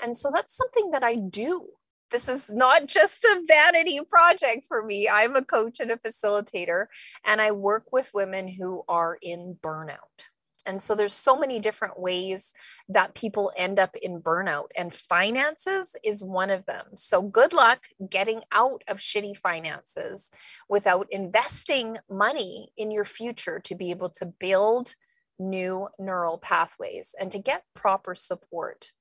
[0.02, 1.68] And so that's something that I do
[2.10, 5.08] this is not just a vanity project for me.
[5.08, 6.86] I'm a coach and a facilitator,
[7.24, 10.28] and I work with women who are in burnout.
[10.66, 12.52] And so there's so many different ways
[12.90, 16.84] that people end up in burnout, and finances is one of them.
[16.94, 20.30] So good luck getting out of shitty finances
[20.68, 24.94] without investing money in your future to be able to build
[25.38, 28.92] new neural pathways and to get proper support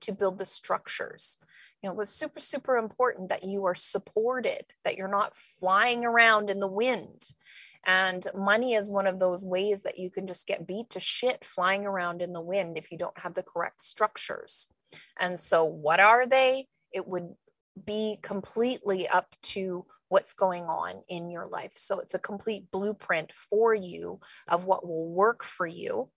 [0.00, 1.38] to build the structures.
[1.82, 6.04] You know, it was super, super important that you are supported, that you're not flying
[6.04, 7.32] around in the wind.
[7.86, 11.44] And money is one of those ways that you can just get beat to shit
[11.44, 14.70] flying around in the wind if you don't have the correct structures.
[15.18, 16.66] And so, what are they?
[16.92, 17.34] It would
[17.84, 21.72] be completely up to what's going on in your life.
[21.74, 26.10] So, it's a complete blueprint for you of what will work for you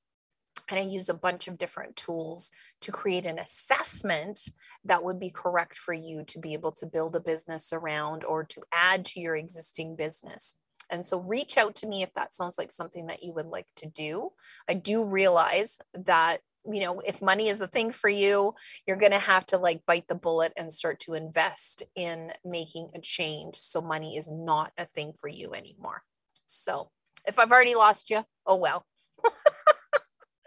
[0.70, 2.52] and I use a bunch of different tools
[2.82, 4.40] to create an assessment
[4.84, 8.44] that would be correct for you to be able to build a business around or
[8.44, 10.58] to add to your existing business.
[10.90, 13.68] And so reach out to me if that sounds like something that you would like
[13.78, 14.32] to do.
[14.70, 16.38] I do realize that
[16.70, 18.54] you know if money is a thing for you
[18.86, 22.90] you're going to have to like bite the bullet and start to invest in making
[22.94, 26.04] a change so money is not a thing for you anymore
[26.46, 26.90] so
[27.26, 28.86] if i've already lost you oh well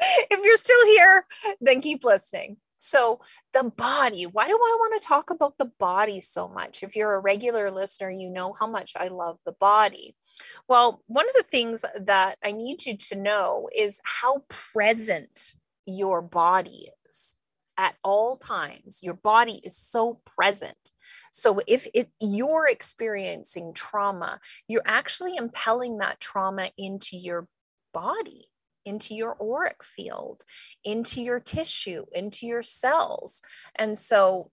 [0.31, 1.25] if you're still here,
[1.61, 2.57] then keep listening.
[2.83, 3.21] So,
[3.53, 6.83] the body, why do I want to talk about the body so much?
[6.83, 10.17] If you're a regular listener, you know how much I love the body.
[10.67, 16.23] Well, one of the things that I need you to know is how present your
[16.23, 17.37] body is
[17.77, 20.93] at all times your body is so present
[21.33, 24.39] so if it, you're experiencing trauma
[24.69, 27.49] you're actually impelling that trauma into your
[27.95, 28.50] body
[28.91, 30.43] into your auric field,
[30.85, 33.41] into your tissue, into your cells.
[33.77, 34.51] And so,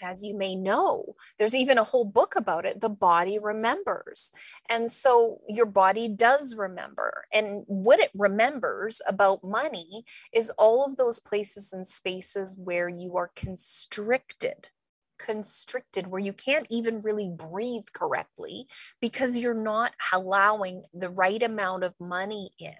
[0.00, 2.80] as you may know, there's even a whole book about it.
[2.80, 4.32] The body remembers.
[4.68, 7.24] And so your body does remember.
[7.32, 13.16] And what it remembers about money is all of those places and spaces where you
[13.16, 14.70] are constricted
[15.18, 18.66] constricted where you can't even really breathe correctly
[19.00, 22.72] because you're not allowing the right amount of money in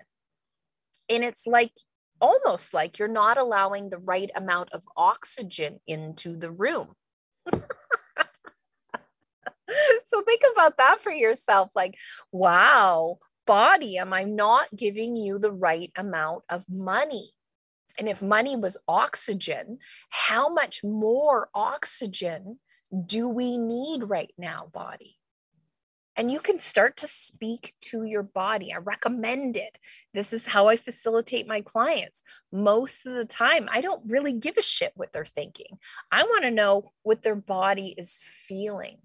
[1.09, 1.73] and it's like
[2.21, 6.95] almost like you're not allowing the right amount of oxygen into the room.
[10.05, 11.97] so think about that for yourself like,
[12.33, 17.31] wow, body, am I not giving you the right amount of money?
[17.99, 19.79] And if money was oxygen,
[20.11, 22.61] how much more oxygen
[23.07, 25.18] do we need right now, body?
[26.19, 28.73] And you can start to speak to your body.
[28.75, 29.79] I recommend it.
[30.13, 32.25] This is how I facilitate my clients.
[32.53, 35.79] Most of the time, I don't really give a shit what they're thinking.
[36.11, 38.99] I want to know what their body is feeling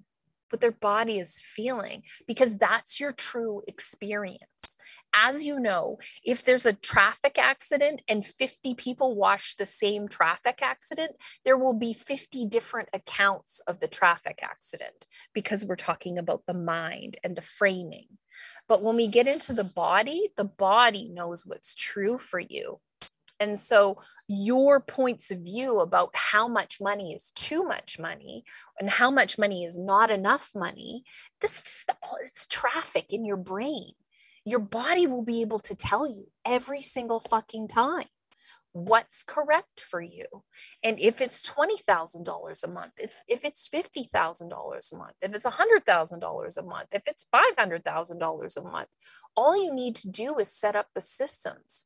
[0.54, 4.78] what their body is feeling because that's your true experience.
[5.16, 10.60] As you know, if there's a traffic accident and 50 people watch the same traffic
[10.62, 16.44] accident, there will be 50 different accounts of the traffic accident because we're talking about
[16.46, 18.06] the mind and the framing.
[18.68, 22.80] But when we get into the body, the body knows what's true for you.
[23.40, 28.44] And so your points of view about how much money is too much money
[28.80, 31.04] and how much money is not enough money,
[31.42, 33.92] this just it's traffic in your brain.
[34.46, 38.08] Your body will be able to tell you every single fucking time
[38.74, 40.26] what's correct for you.
[40.84, 46.58] And if it's $20,000 a month, it's if it's $50,000 a month, if it's $100,000
[46.58, 48.90] a month, if it's $500,000 a month,
[49.36, 51.86] all you need to do is set up the systems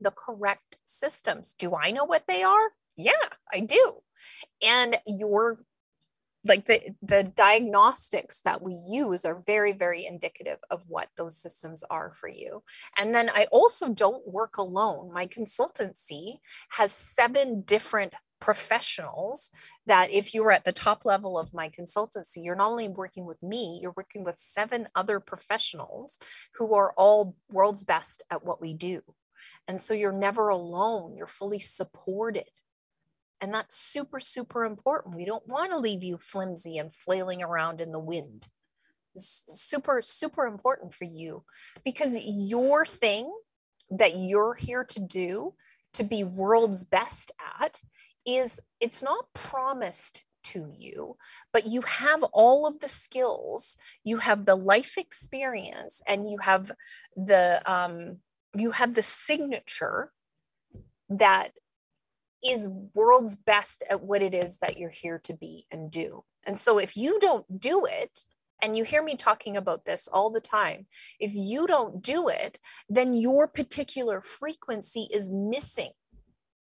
[0.00, 1.54] the correct systems.
[1.58, 2.70] Do I know what they are?
[2.96, 3.12] Yeah,
[3.52, 4.00] I do.
[4.62, 5.58] And your
[6.44, 11.82] like the the diagnostics that we use are very very indicative of what those systems
[11.90, 12.62] are for you
[12.98, 16.38] and then i also don't work alone my consultancy
[16.70, 19.50] has seven different professionals
[19.86, 23.24] that if you are at the top level of my consultancy you're not only working
[23.24, 26.18] with me you're working with seven other professionals
[26.56, 29.00] who are all world's best at what we do
[29.66, 32.48] and so you're never alone, you're fully supported.
[33.40, 35.16] And that's super, super important.
[35.16, 38.48] We don't want to leave you flimsy and flailing around in the wind.
[39.14, 41.44] It's super, super important for you
[41.84, 43.32] because your thing
[43.90, 45.54] that you're here to do
[45.94, 47.80] to be world's best at
[48.26, 51.16] is it's not promised to you,
[51.52, 56.70] but you have all of the skills, you have the life experience, and you have
[57.16, 58.18] the um,
[58.54, 60.12] you have the signature
[61.08, 61.50] that
[62.44, 66.24] is world's best at what it is that you're here to be and do.
[66.46, 68.20] And so if you don't do it,
[68.62, 70.86] and you hear me talking about this all the time,
[71.20, 75.90] if you don't do it, then your particular frequency is missing.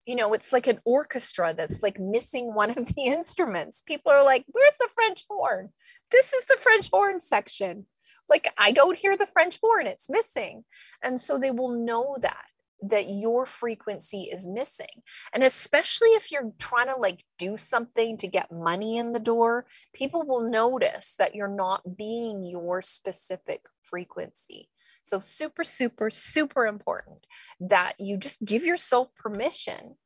[0.06, 3.82] You know, it's like an orchestra that's like missing one of the instruments.
[3.82, 5.70] People are like, where's the French horn?
[6.10, 7.86] This is the French horn section
[8.28, 10.64] like I don't hear the French horn, it's missing.
[11.02, 12.46] And so they will know that
[12.82, 15.02] that your frequency is missing.
[15.32, 19.66] And especially if you're trying to like do something to get money in the door,
[19.92, 24.68] people will notice that you're not being your specific frequency.
[25.02, 27.26] So, super, super, super important
[27.60, 29.96] that you just give yourself permission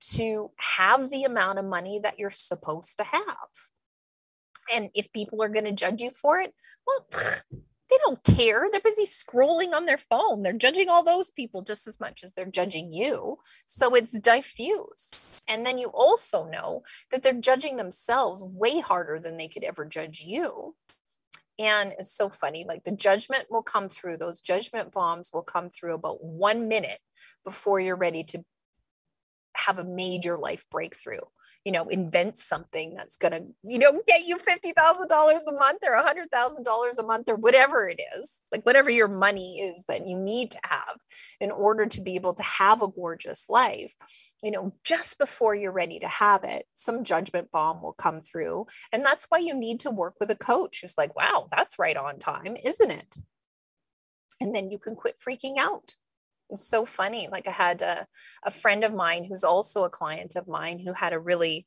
[0.00, 3.48] to have the amount of money that you're supposed to have.
[4.74, 6.54] And if people are going to judge you for it,
[6.86, 7.06] well,
[8.04, 8.66] don't care.
[8.70, 10.42] They're busy scrolling on their phone.
[10.42, 13.38] They're judging all those people just as much as they're judging you.
[13.66, 15.42] So it's diffuse.
[15.48, 19.84] And then you also know that they're judging themselves way harder than they could ever
[19.84, 20.74] judge you.
[21.58, 22.64] And it's so funny.
[22.66, 26.98] Like the judgment will come through, those judgment bombs will come through about one minute
[27.44, 28.44] before you're ready to
[29.56, 31.20] have a major life breakthrough
[31.64, 36.02] you know invent something that's going to you know get you $50000 a month or
[36.02, 40.50] $100000 a month or whatever it is like whatever your money is that you need
[40.50, 40.96] to have
[41.40, 43.94] in order to be able to have a gorgeous life
[44.42, 48.66] you know just before you're ready to have it some judgment bomb will come through.
[48.92, 51.96] And that's why you need to work with a coach who's like wow that's right
[51.96, 53.16] on time isn't it?
[54.40, 55.94] And then you can quit freaking out
[56.50, 57.28] it's so funny.
[57.30, 58.06] Like I had a,
[58.44, 61.66] a friend of mine who's also a client of mine who had a really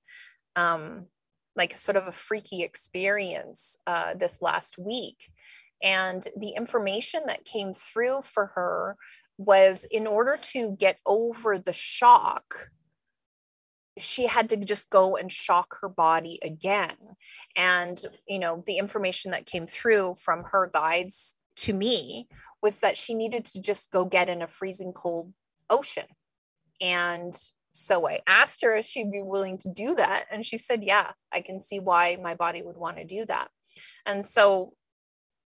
[0.56, 1.08] um,
[1.56, 5.18] like sort of a freaky experience uh, this last week.
[5.84, 8.96] And the information that came through for her
[9.38, 12.70] was in order to get over the shock,
[13.98, 16.96] she had to just go and shock her body again.
[17.56, 22.28] And, you know, the information that came through from her guides to me
[22.62, 25.34] was that she needed to just go get in a freezing cold
[25.70, 26.06] ocean.
[26.82, 27.34] And
[27.74, 30.26] so I asked her if she'd be willing to do that.
[30.32, 33.50] And she said, Yeah, I can see why my body would want to do that.
[34.06, 34.74] And so,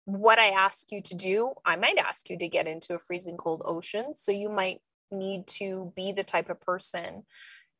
[0.05, 3.37] what I ask you to do, I might ask you to get into a freezing
[3.37, 4.15] cold ocean.
[4.15, 4.81] So, you might
[5.11, 7.23] need to be the type of person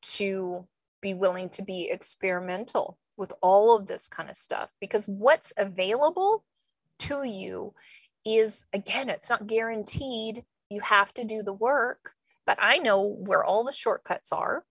[0.02, 0.68] to
[1.02, 6.44] be willing to be experimental with all of this kind of stuff because what's available
[7.00, 7.74] to you
[8.26, 10.44] is again, it's not guaranteed.
[10.70, 12.14] You have to do the work,
[12.46, 14.66] but I know where all the shortcuts are.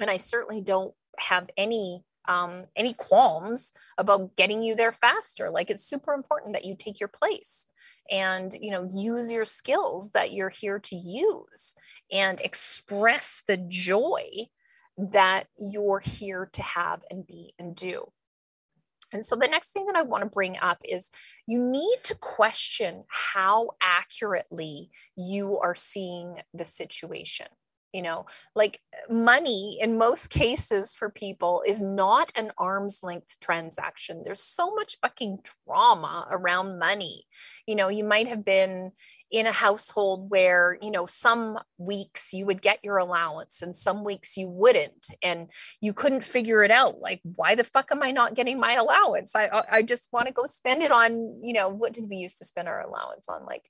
[0.00, 5.50] And I certainly don't have any um, any qualms about getting you there faster.
[5.50, 7.66] Like it's super important that you take your place
[8.10, 11.74] and you know use your skills that you're here to use
[12.12, 14.24] and express the joy
[14.96, 18.10] that you're here to have and be and do.
[19.14, 21.10] And so the next thing that I want to bring up is
[21.46, 27.46] you need to question how accurately you are seeing the situation.
[27.92, 34.22] You know like money in most cases for people is not an arm's length transaction.
[34.24, 37.22] There's so much fucking drama around money.
[37.68, 38.90] You know you might have been
[39.34, 44.04] in a household where you know some weeks you would get your allowance and some
[44.04, 48.12] weeks you wouldn't and you couldn't figure it out like why the fuck am i
[48.12, 49.34] not getting my allowance?
[49.34, 52.38] I i just want to go spend it on you know what did we used
[52.38, 53.44] to spend our allowance on?
[53.44, 53.68] Like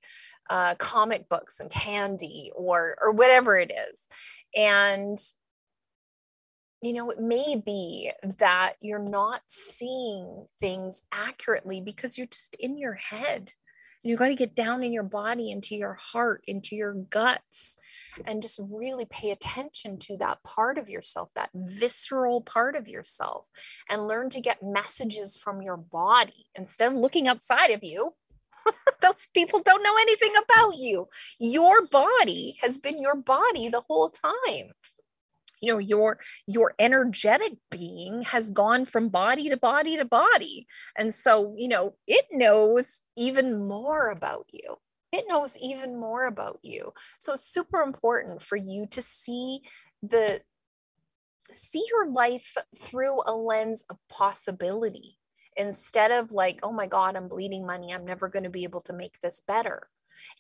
[0.51, 4.07] uh, comic books and candy or or whatever it is.
[4.55, 5.17] And
[6.83, 12.77] you know it may be that you're not seeing things accurately because you're just in
[12.77, 13.55] your head
[14.05, 17.77] you got to get down in your body into your heart into your guts
[18.27, 23.49] and just really pay attention to that part of yourself that visceral part of yourself
[23.91, 28.13] and learn to get messages from your body instead of looking outside of you
[29.03, 31.07] those people don't know anything about you.
[31.39, 34.73] Your body has been your body the whole time.
[35.61, 40.67] You know, your your energetic being has gone from body to body to body.
[40.97, 44.77] And so, you know, it knows even more about you.
[45.13, 46.93] It knows even more about you.
[47.19, 49.61] So it's super important for you to see
[50.03, 50.41] the
[51.51, 55.19] see your life through a lens of possibility
[55.57, 57.93] instead of like, oh my God, I'm bleeding money.
[57.93, 59.89] I'm never going to be able to make this better.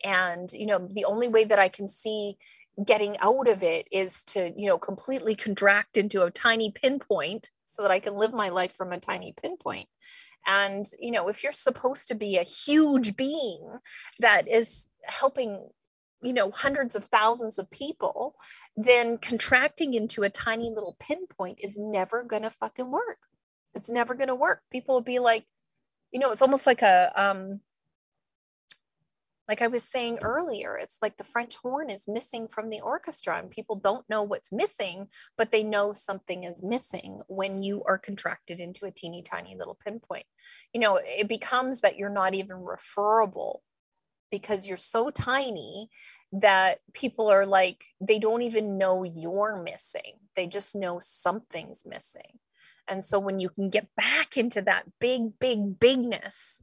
[0.04, 2.36] And, you know, the only way that I can see
[2.84, 7.82] getting out of it is to, you know, completely contract into a tiny pinpoint so
[7.82, 9.86] that I can live my life from a tiny pinpoint.
[10.46, 13.78] And, you know, if you're supposed to be a huge being
[14.20, 15.68] that is helping
[16.22, 18.34] you know hundreds of thousands of people
[18.78, 23.18] then contracting into a tiny little pinpoint is never going to fucking work
[23.74, 24.62] it's never going to work.
[24.70, 25.44] People will be like,
[26.12, 27.60] you know, it's almost like a, um,
[29.48, 33.38] like I was saying earlier, it's like the French horn is missing from the orchestra,
[33.38, 37.98] and people don't know what's missing, but they know something is missing when you are
[37.98, 40.24] contracted into a teeny tiny little pinpoint.
[40.72, 43.62] You know, it becomes that you're not even referable
[44.30, 45.90] because you're so tiny
[46.32, 50.18] that people are like, they don't even know you're missing.
[50.34, 52.40] They just know something's missing.
[52.88, 56.60] And so when you can get back into that big, big bigness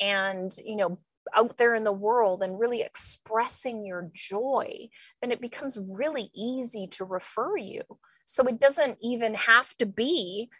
[0.00, 0.98] and, you know,
[1.34, 4.88] out there in the world and really expressing your joy,
[5.20, 7.82] then it becomes really easy to refer you.
[8.24, 10.50] So it doesn't even have to be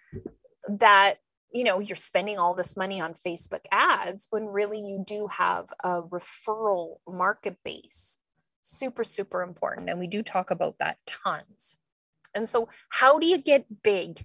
[0.68, 1.14] that
[1.52, 5.66] you know you're spending all this money on facebook ads when really you do have
[5.82, 8.18] a referral market base.
[8.62, 11.78] Super super important and we do talk about that tons.
[12.34, 14.24] And so how do you get big?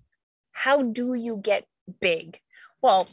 [0.52, 1.66] How do you get
[2.00, 2.40] big?
[2.82, 3.08] Well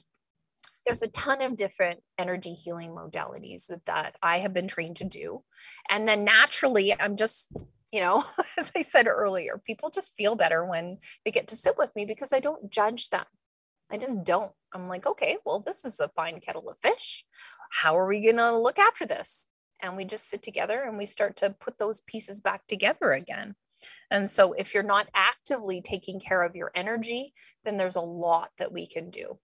[0.87, 5.05] there's a ton of different energy healing modalities that, that i have been trained to
[5.05, 5.43] do
[5.91, 7.53] and then naturally i'm just
[7.93, 8.23] you know
[8.59, 12.05] as i said earlier people just feel better when they get to sit with me
[12.05, 13.25] because i don't judge them
[13.91, 14.53] I just don't.
[14.73, 17.25] I'm like, okay, well, this is a fine kettle of fish.
[17.71, 19.47] How are we going to look after this?
[19.83, 23.55] And we just sit together and we start to put those pieces back together again.
[24.11, 28.51] And so, if you're not actively taking care of your energy, then there's a lot
[28.59, 29.39] that we can do.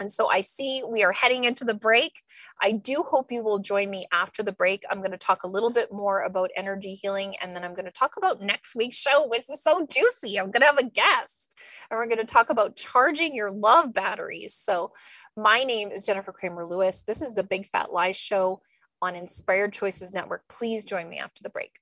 [0.00, 2.22] And so I see we are heading into the break.
[2.60, 4.82] I do hope you will join me after the break.
[4.90, 7.84] I'm going to talk a little bit more about energy healing, and then I'm going
[7.84, 10.38] to talk about next week's show, which is so juicy.
[10.38, 11.54] I'm going to have a guest,
[11.90, 14.54] and we're going to talk about charging your love batteries.
[14.54, 14.92] So,
[15.36, 17.02] my name is Jennifer Kramer Lewis.
[17.02, 18.62] This is the Big Fat Lies Show
[19.02, 20.48] on Inspired Choices Network.
[20.48, 21.78] Please join me after the break.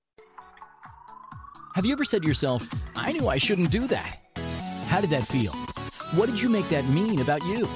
[1.77, 4.19] Have you ever said to yourself, I knew I shouldn't do that?
[4.89, 5.53] How did that feel?
[6.17, 7.69] What did you make that mean about you?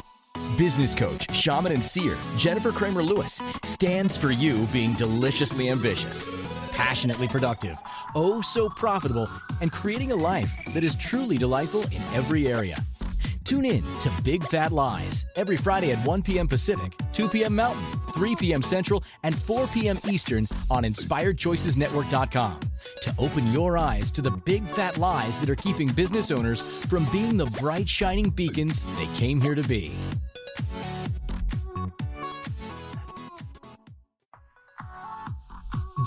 [0.59, 6.31] Business coach, shaman, and seer Jennifer Kramer Lewis stands for you being deliciously ambitious,
[6.73, 7.79] passionately productive,
[8.15, 9.29] oh so profitable,
[9.61, 12.77] and creating a life that is truly delightful in every area.
[13.45, 16.47] Tune in to Big Fat Lies every Friday at 1 p.m.
[16.47, 17.57] Pacific, 2 p.m.
[17.57, 17.83] Mountain,
[18.13, 18.63] 3 p.m.
[18.63, 19.99] Central, and 4 p.m.
[20.09, 22.61] Eastern on InspiredChoicesNetwork.com
[23.01, 27.05] to open your eyes to the big fat lies that are keeping business owners from
[27.07, 29.93] being the bright, shining beacons they came here to be.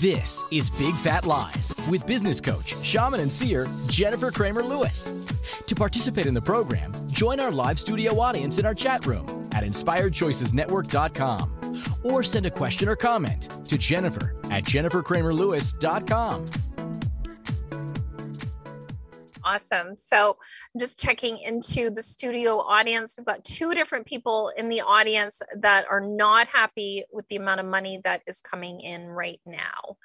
[0.00, 5.14] This is Big Fat Lies with business coach, shaman, and seer Jennifer Kramer Lewis.
[5.66, 9.64] To participate in the program, join our live studio audience in our chat room at
[9.64, 16.46] inspiredchoicesnetwork.com or send a question or comment to Jennifer at jenniferkramerlewis.com.
[19.46, 19.96] Awesome.
[19.96, 20.38] So,
[20.76, 23.14] just checking into the studio audience.
[23.16, 27.60] We've got two different people in the audience that are not happy with the amount
[27.60, 29.98] of money that is coming in right now.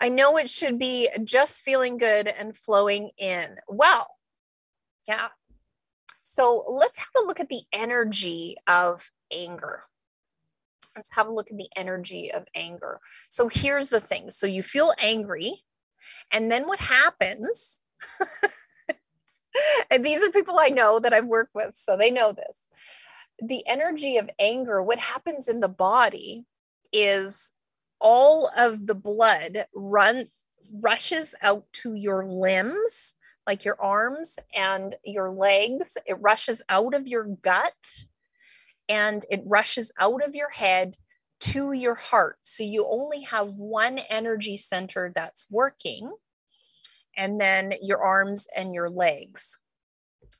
[0.00, 3.58] I know it should be just feeling good and flowing in.
[3.68, 4.08] Well,
[5.06, 5.28] yeah.
[6.20, 9.84] So, let's have a look at the energy of anger.
[10.96, 12.98] Let's have a look at the energy of anger.
[13.30, 15.52] So, here's the thing so, you feel angry,
[16.32, 17.82] and then what happens?
[19.90, 22.68] and these are people I know that I've worked with, so they know this.
[23.40, 26.44] The energy of anger, what happens in the body
[26.92, 27.52] is
[28.00, 30.28] all of the blood run
[30.72, 33.14] rushes out to your limbs
[33.48, 35.96] like your arms and your legs.
[36.06, 38.04] It rushes out of your gut
[38.88, 40.96] and it rushes out of your head
[41.40, 42.36] to your heart.
[42.42, 46.12] So you only have one energy center that's working
[47.18, 49.58] and then your arms and your legs.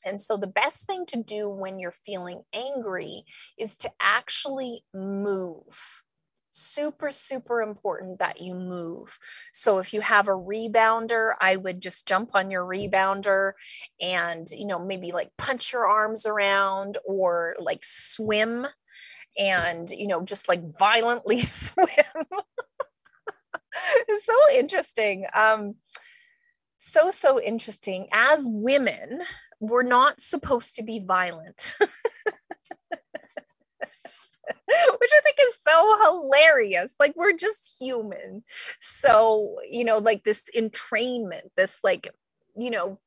[0.07, 3.25] And so, the best thing to do when you're feeling angry
[3.59, 6.03] is to actually move.
[6.51, 9.19] Super, super important that you move.
[9.53, 13.53] So, if you have a rebounder, I would just jump on your rebounder
[14.01, 18.67] and, you know, maybe like punch your arms around or like swim
[19.37, 21.87] and, you know, just like violently swim.
[24.09, 25.27] it's so interesting.
[25.35, 25.75] Um,
[26.89, 28.09] so, so interesting.
[28.13, 29.21] As women,
[29.61, 31.75] we're not supposed to be violent.
[35.01, 36.95] which I think is so hilarious.
[37.01, 38.43] Like we're just human.
[38.79, 42.09] So, you know, like this entrainment, this like,
[42.57, 42.99] you know,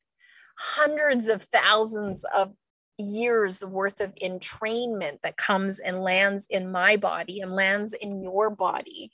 [0.58, 2.54] hundreds of thousands of
[2.98, 8.50] years worth of entrainment that comes and lands in my body and lands in your
[8.50, 9.12] body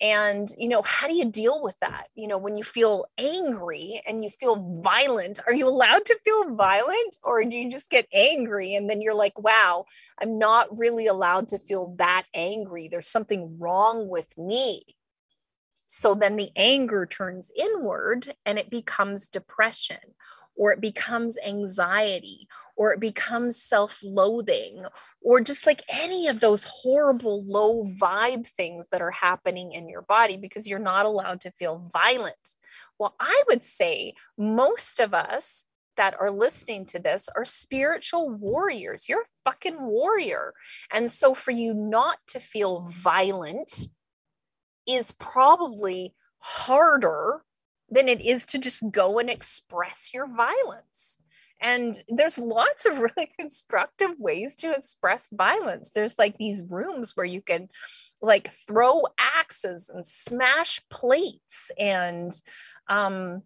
[0.00, 2.08] and you know how do you deal with that?
[2.14, 6.54] You know when you feel angry and you feel violent are you allowed to feel
[6.54, 9.84] violent or do you just get angry and then you're like wow
[10.20, 12.88] i'm not really allowed to feel that angry.
[12.88, 14.82] There's something wrong with me
[15.92, 19.98] so then the anger turns inward and it becomes depression
[20.54, 24.84] or it becomes anxiety, or it becomes self loathing,
[25.22, 30.02] or just like any of those horrible low vibe things that are happening in your
[30.02, 32.56] body because you're not allowed to feel violent.
[32.98, 35.64] Well, I would say most of us
[35.96, 39.08] that are listening to this are spiritual warriors.
[39.08, 40.52] You're a fucking warrior.
[40.92, 43.88] And so for you not to feel violent
[44.88, 47.42] is probably harder
[47.90, 51.18] than it is to just go and express your violence.
[51.60, 55.90] And there's lots of really constructive ways to express violence.
[55.90, 57.68] There's like these rooms where you can
[58.22, 61.70] like throw axes and smash plates.
[61.78, 62.32] And
[62.88, 63.42] um,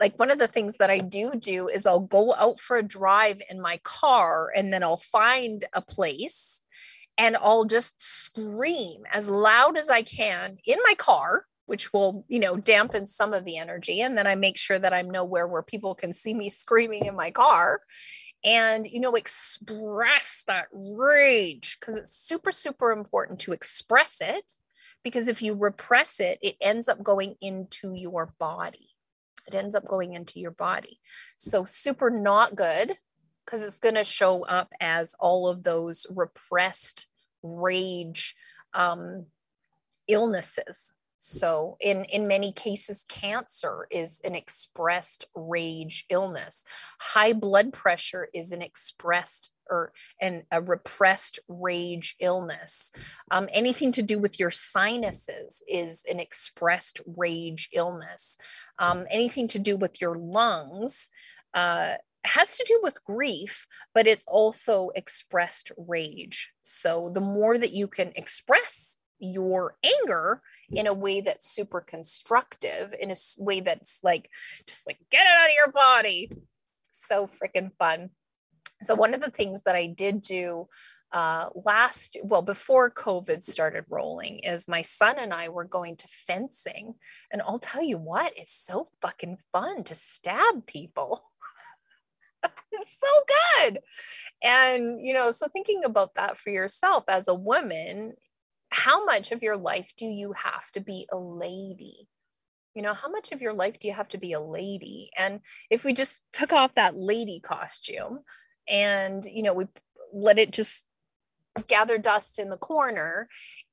[0.00, 2.82] like one of the things that I do do is I'll go out for a
[2.82, 6.62] drive in my car and then I'll find a place
[7.18, 12.40] and I'll just scream as loud as I can in my car which will you
[12.40, 15.62] know dampen some of the energy and then i make sure that i'm nowhere where
[15.62, 17.80] people can see me screaming in my car
[18.44, 24.52] and you know express that rage because it's super super important to express it
[25.02, 28.88] because if you repress it it ends up going into your body.
[29.48, 31.00] It ends up going into your body.
[31.38, 32.92] So super not good
[33.52, 37.06] because it's going to show up as all of those repressed
[37.42, 38.34] rage
[38.72, 39.26] um,
[40.08, 40.94] illnesses
[41.24, 46.64] so in, in many cases, cancer is an expressed rage illness.
[47.00, 52.90] High blood pressure is an expressed or an, a repressed rage illness.
[53.30, 58.36] Um, anything to do with your sinuses is an expressed rage illness.
[58.80, 61.08] Um, anything to do with your lungs
[61.54, 61.94] uh,
[62.24, 66.52] has to do with grief, but it's also expressed rage.
[66.62, 72.94] So the more that you can express your anger in a way that's super constructive,
[73.00, 74.28] in a way that's like,
[74.66, 76.30] just like, get it out of your body.
[76.90, 78.10] So freaking fun.
[78.82, 80.66] So, one of the things that I did do
[81.12, 86.08] uh, last, well, before COVID started rolling, is my son and I were going to
[86.08, 86.94] fencing.
[87.30, 91.20] And I'll tell you what, it's so fucking fun to stab people.
[92.84, 93.08] so
[93.62, 93.78] good.
[94.42, 98.14] And, you know, so thinking about that for yourself as a woman,
[98.70, 102.08] how much of your life do you have to be a lady?
[102.74, 105.10] You know, how much of your life do you have to be a lady?
[105.18, 105.40] And
[105.70, 108.20] if we just took off that lady costume
[108.68, 109.66] and, you know, we
[110.12, 110.86] let it just
[111.68, 113.28] gather dust in the corner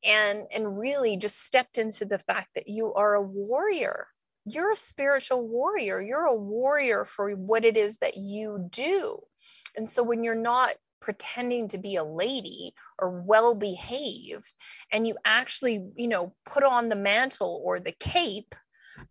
[0.05, 4.07] and and really just stepped into the fact that you are a warrior
[4.53, 9.19] you're a spiritual warrior you're a warrior for what it is that you do.
[9.75, 14.53] And so when you're not pretending to be a lady or well behaved
[14.91, 18.53] and you actually you know put on the mantle or the cape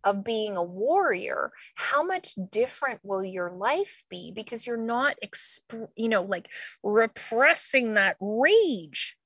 [0.03, 4.31] of being a warrior how much different will your life be?
[4.35, 6.49] Because you're not exp- you know like
[6.83, 9.17] repressing that rage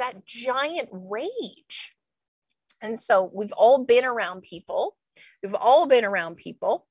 [0.00, 1.94] that giant rage.
[2.82, 4.96] And so we've all been around people
[5.42, 6.86] we've all been around people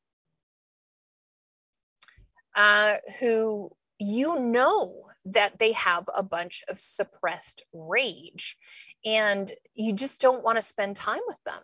[2.55, 8.57] uh, who you know that they have a bunch of suppressed rage
[9.05, 11.61] and you just don't want to spend time with them.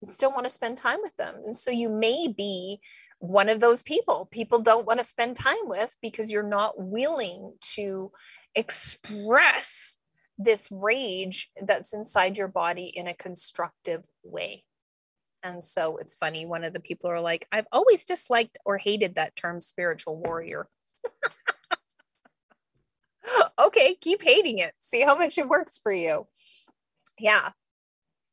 [0.00, 1.36] You just don't want to spend time with them.
[1.44, 2.80] And so you may be
[3.18, 7.54] one of those people people don't want to spend time with because you're not willing
[7.74, 8.10] to
[8.54, 9.96] express
[10.38, 14.64] this rage that's inside your body in a constructive way
[15.42, 19.14] and so it's funny one of the people are like i've always disliked or hated
[19.14, 20.68] that term spiritual warrior
[23.58, 24.72] okay, keep hating it.
[24.80, 26.26] See how much it works for you.
[27.18, 27.50] Yeah.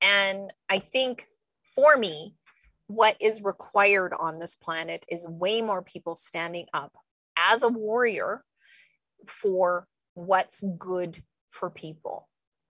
[0.01, 1.28] And I think
[1.76, 2.36] for me,
[2.88, 6.93] what is required on this planet is way more people standing up
[7.38, 8.43] as a warrior
[9.28, 12.29] for what's good for people.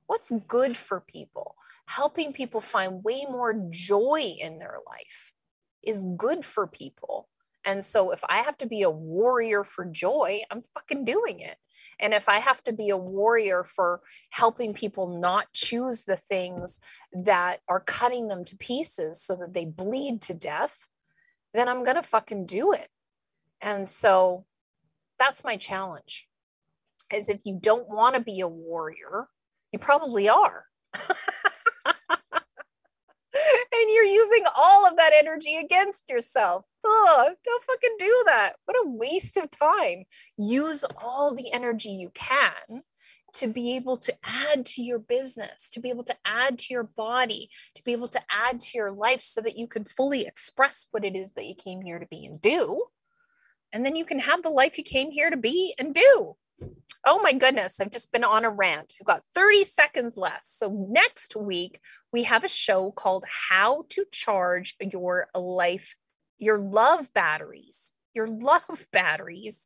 [0.10, 1.56] What's good for people?
[1.88, 5.34] Helping people find way more joy in their life
[5.84, 7.30] is good for people.
[7.64, 11.58] And so if I have to be a warrior for joy, I'm fucking doing it.
[12.00, 14.02] And if I have to be a warrior for
[14.32, 16.80] helping people not choose the things
[17.14, 20.88] that are cutting them to pieces so that they bleed to death,
[21.54, 22.88] then I'm going to fucking do it.
[23.62, 24.48] And so
[25.20, 26.28] that's my challenge.
[27.14, 29.28] Is if you don't want to be a warrior,
[29.72, 30.66] you probably are.
[33.34, 36.66] and you're using all of that energy against yourself.
[36.84, 38.54] Oh, don't fucking do that.
[38.66, 40.06] What a waste of time.
[40.38, 42.84] Use all the energy you can
[43.34, 46.84] to be able to add to your business, to be able to add to your
[46.84, 50.88] body, to be able to add to your life so that you can fully express
[50.92, 52.84] what it is that you came here to be and do.
[53.72, 56.36] And then you can have the life you came here to be and do.
[57.06, 58.94] Oh my goodness, I've just been on a rant.
[59.00, 60.44] We've got 30 seconds left.
[60.44, 61.80] So next week,
[62.12, 65.96] we have a show called How to Charge Your Life,
[66.38, 67.94] Your Love Batteries.
[68.14, 69.66] your love batteries.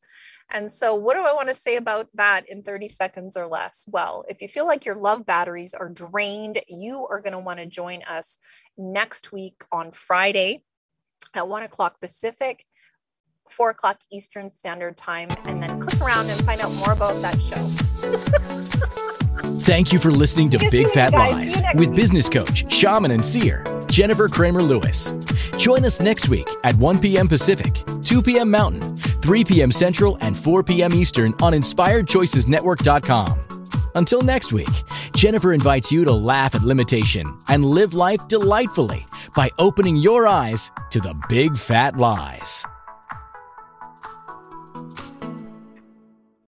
[0.52, 3.88] And so, what do I want to say about that in 30 seconds or less?
[3.92, 7.60] Well, if you feel like your love batteries are drained, you are going to want
[7.60, 8.38] to join us
[8.78, 10.64] next week on Friday
[11.36, 12.64] at one o'clock Pacific,
[13.50, 17.42] four o'clock Eastern Standard Time, and then click around and find out more about that
[17.42, 17.58] show.
[19.62, 24.28] Thank you for listening to Big Fat Lies with business coach, shaman, and seer, Jennifer
[24.28, 25.14] Kramer Lewis.
[25.58, 27.28] Join us next week at 1 p.m.
[27.28, 28.52] Pacific, 2 p.m.
[28.52, 29.72] Mountain, 3 p.m.
[29.72, 30.94] Central, and 4 p.m.
[30.94, 33.40] Eastern on InspiredChoicesNetwork.com.
[33.96, 34.70] Until next week,
[35.16, 40.72] Jennifer invites you to laugh at limitation and live life delightfully by opening your eyes
[40.90, 42.66] to the big fat lies.